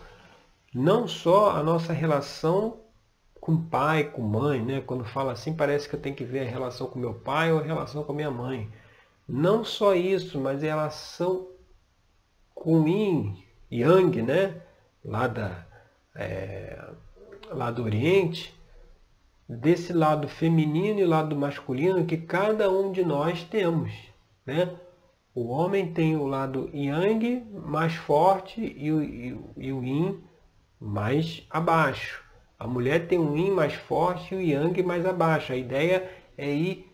não 0.74 1.08
só 1.08 1.52
a 1.52 1.62
nossa 1.62 1.94
relação 1.94 2.80
com 3.42 3.58
pai, 3.58 4.04
com 4.04 4.22
mãe, 4.22 4.64
né? 4.64 4.82
Quando 4.82 5.04
fala 5.04 5.32
assim, 5.32 5.54
parece 5.54 5.90
que 5.90 5.96
eu 5.96 6.00
tenho 6.00 6.16
que 6.16 6.24
ver 6.24 6.42
a 6.48 6.50
relação 6.50 6.86
com 6.86 7.00
meu 7.00 7.16
pai 7.16 7.52
ou 7.52 7.60
a 7.60 7.64
relação 7.64 8.04
com 8.04 8.12
a 8.12 8.16
minha 8.16 8.30
mãe. 8.30 8.72
Não 9.28 9.66
só 9.66 9.96
isso, 9.96 10.40
mas 10.40 10.64
a 10.64 10.68
relação 10.68 11.48
com 12.54 12.88
Yin, 12.88 13.44
Yang, 13.72 14.22
né? 14.22 14.62
Lá, 15.04 15.28
da, 15.28 15.66
é, 16.16 16.80
lá 17.50 17.72
do 17.72 17.84
Oriente, 17.84 18.56
desse 19.50 19.92
lado 19.92 20.28
feminino 20.28 21.00
e 21.00 21.06
lado 21.06 21.36
masculino 21.36 22.06
que 22.06 22.18
cada 22.18 22.70
um 22.70 22.92
de 22.92 23.04
nós 23.04 23.44
temos. 23.44 23.92
Né? 24.46 24.78
O 25.34 25.48
homem 25.48 25.92
tem 25.92 26.16
o 26.16 26.28
lado 26.28 26.70
yang 26.74 27.44
mais 27.52 27.96
forte 27.96 28.62
e 28.62 28.92
o, 28.92 29.02
e, 29.02 29.40
e 29.58 29.74
o 29.74 29.84
yin 29.84 30.24
mais 30.80 31.44
abaixo. 31.50 32.24
A 32.62 32.68
mulher 32.68 33.08
tem 33.08 33.18
um 33.18 33.36
yin 33.36 33.50
mais 33.50 33.74
forte 33.74 34.36
e 34.36 34.38
o 34.38 34.40
yang 34.40 34.84
mais 34.84 35.04
abaixo. 35.04 35.52
A 35.52 35.56
ideia 35.56 36.08
é 36.38 36.54
ir 36.54 36.86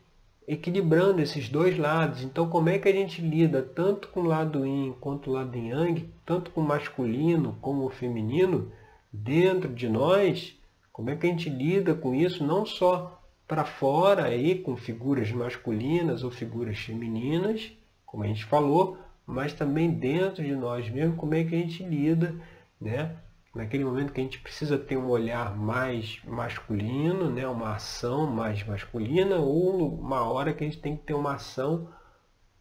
equilibrando 0.47 1.21
esses 1.21 1.49
dois 1.49 1.77
lados. 1.77 2.23
Então, 2.23 2.47
como 2.47 2.69
é 2.69 2.79
que 2.79 2.87
a 2.87 2.91
gente 2.93 3.21
lida 3.21 3.61
tanto 3.61 4.07
com 4.07 4.21
o 4.21 4.25
lado 4.25 4.65
yin 4.65 4.95
quanto 5.01 5.29
o 5.29 5.33
lado 5.33 5.57
yang, 5.57 6.09
tanto 6.25 6.51
com 6.51 6.61
o 6.61 6.63
masculino 6.65 7.57
como 7.59 7.83
o 7.83 7.89
feminino, 7.89 8.71
dentro 9.11 9.67
de 9.67 9.89
nós, 9.89 10.57
como 10.93 11.09
é 11.09 11.17
que 11.17 11.27
a 11.27 11.29
gente 11.29 11.49
lida 11.49 11.93
com 11.93 12.15
isso, 12.15 12.45
não 12.45 12.65
só 12.65 13.21
para 13.45 13.65
fora, 13.65 14.23
aí, 14.23 14.59
com 14.59 14.77
figuras 14.77 15.33
masculinas 15.33 16.23
ou 16.23 16.31
figuras 16.31 16.79
femininas, 16.79 17.73
como 18.05 18.23
a 18.23 18.27
gente 18.27 18.45
falou, 18.45 18.97
mas 19.25 19.51
também 19.51 19.91
dentro 19.91 20.41
de 20.41 20.55
nós 20.55 20.89
mesmos, 20.89 21.17
como 21.17 21.35
é 21.35 21.43
que 21.43 21.53
a 21.53 21.59
gente 21.59 21.83
lida, 21.83 22.33
né? 22.79 23.17
Naquele 23.57 23.83
momento 23.83 24.13
que 24.13 24.21
a 24.21 24.23
gente 24.23 24.39
precisa 24.39 24.77
ter 24.77 24.97
um 24.97 25.09
olhar 25.09 25.55
mais 25.57 26.19
masculino, 26.23 27.29
né? 27.29 27.47
uma 27.47 27.75
ação 27.75 28.27
mais 28.27 28.63
masculina, 28.63 29.37
ou 29.37 29.93
uma 29.99 30.21
hora 30.21 30.53
que 30.53 30.63
a 30.63 30.67
gente 30.67 30.79
tem 30.79 30.95
que 30.95 31.03
ter 31.03 31.13
uma 31.13 31.33
ação 31.33 31.89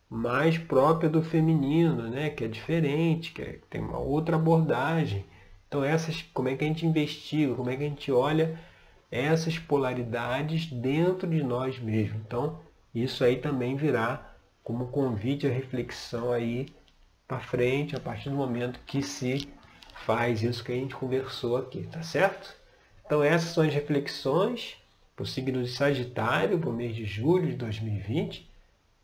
mais 0.09 0.57
própria 0.57 1.11
do 1.11 1.23
feminino, 1.23 2.09
né? 2.09 2.31
que 2.31 2.45
é 2.45 2.49
diferente, 2.49 3.33
que, 3.33 3.43
é, 3.43 3.61
tem 3.69 3.81
uma 3.81 3.99
outra 3.99 4.37
abordagem. 4.37 5.25
Então 5.69 5.85
essas, 5.85 6.23
como 6.33 6.49
é 6.49 6.57
que 6.57 6.65
a 6.65 6.69
gente 6.69 6.87
investiga, 6.87 7.55
como 7.55 7.71
é 7.71 7.77
que 7.77 7.85
a 7.85 7.89
gente 7.89 8.11
olha 8.11 8.59
essas 9.11 9.59
polaridades 9.59 10.67
dentro 10.67 11.29
de 11.29 11.43
nós 11.43 11.79
mesmos. 11.79 12.21
Então 12.27 12.61
isso 12.95 13.23
aí 13.23 13.37
também 13.37 13.77
virá 13.77 14.35
como 14.65 14.89
convite 14.89 15.47
à 15.47 15.51
reflexão 15.51 16.33
aí 16.33 16.67
para 17.29 17.41
frente, 17.41 17.95
a 17.95 18.01
partir 18.01 18.31
do 18.31 18.37
momento 18.37 18.81
que 18.87 19.03
se 19.03 19.49
faz 20.05 20.43
isso 20.43 20.63
que 20.63 20.73
a 20.73 20.77
gente 20.77 20.95
conversou 20.95 21.57
aqui, 21.57 21.87
tá 21.87 22.03
certo? 22.03 22.55
Então 23.05 23.23
essas 23.23 23.51
são 23.51 23.65
as 23.65 23.73
reflexões 23.73 24.77
para 25.15 25.23
o 25.23 25.27
signo 25.27 25.63
de 25.63 25.71
Sagitário 25.71 26.59
para 26.59 26.71
o 26.71 26.73
mês 26.73 26.95
de 26.95 27.05
julho 27.05 27.49
de 27.49 27.55
2020. 27.55 28.51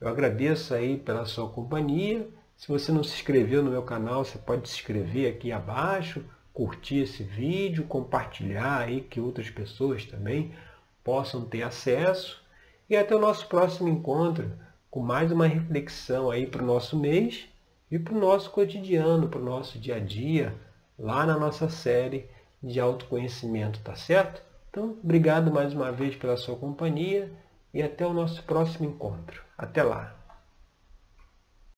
Eu 0.01 0.09
agradeço 0.09 0.75
aí 0.75 0.97
pela 0.97 1.25
sua 1.25 1.49
companhia. 1.49 2.29
Se 2.57 2.69
você 2.69 2.93
não 2.93 3.03
se 3.03 3.15
inscreveu 3.15 3.63
no 3.63 3.71
meu 3.71 3.83
canal, 3.83 4.25
você 4.25 4.39
pode 4.39 4.69
se 4.69 4.75
inscrever 4.77 5.33
aqui 5.33 5.51
abaixo 5.51 6.25
curtir 6.53 6.99
esse 6.99 7.23
vídeo, 7.23 7.85
compartilhar 7.85 8.79
aí 8.79 9.01
que 9.01 9.21
outras 9.21 9.49
pessoas 9.51 10.05
também 10.05 10.53
possam 11.03 11.45
ter 11.45 11.63
acesso. 11.63 12.43
E 12.89 12.97
até 12.97 13.15
o 13.17 13.21
nosso 13.21 13.47
próximo 13.49 13.89
encontro 13.89 14.53
com 14.91 15.01
mais 15.01 15.33
uma 15.33 15.47
reflexão 15.47 16.31
aí 16.31 16.47
para 16.47 16.63
o 16.63 16.67
nosso 16.67 16.99
mês 16.99 17.49
e 17.91 17.99
para 17.99 18.15
o 18.15 18.21
nosso 18.21 18.51
cotidiano, 18.51 19.29
para 19.29 19.41
o 19.41 19.45
nosso 19.45 19.79
dia 19.79 19.97
a 19.97 19.99
dia, 19.99 20.55
lá 21.03 21.27
na 21.27 21.37
nossa 21.37 21.69
série 21.69 22.31
de 22.63 22.79
autoconhecimento, 22.79 23.81
tá 23.81 23.97
certo? 23.97 24.41
Então, 24.71 24.97
obrigado 25.03 25.51
mais 25.53 25.75
uma 25.75 25.91
vez 25.91 26.15
pela 26.15 26.37
sua 26.37 26.57
companhia 26.57 27.31
e 27.75 27.83
até 27.83 28.07
o 28.07 28.13
nosso 28.13 28.41
próximo 28.45 28.89
encontro. 28.89 29.43
Até 29.59 29.83
lá! 29.83 30.22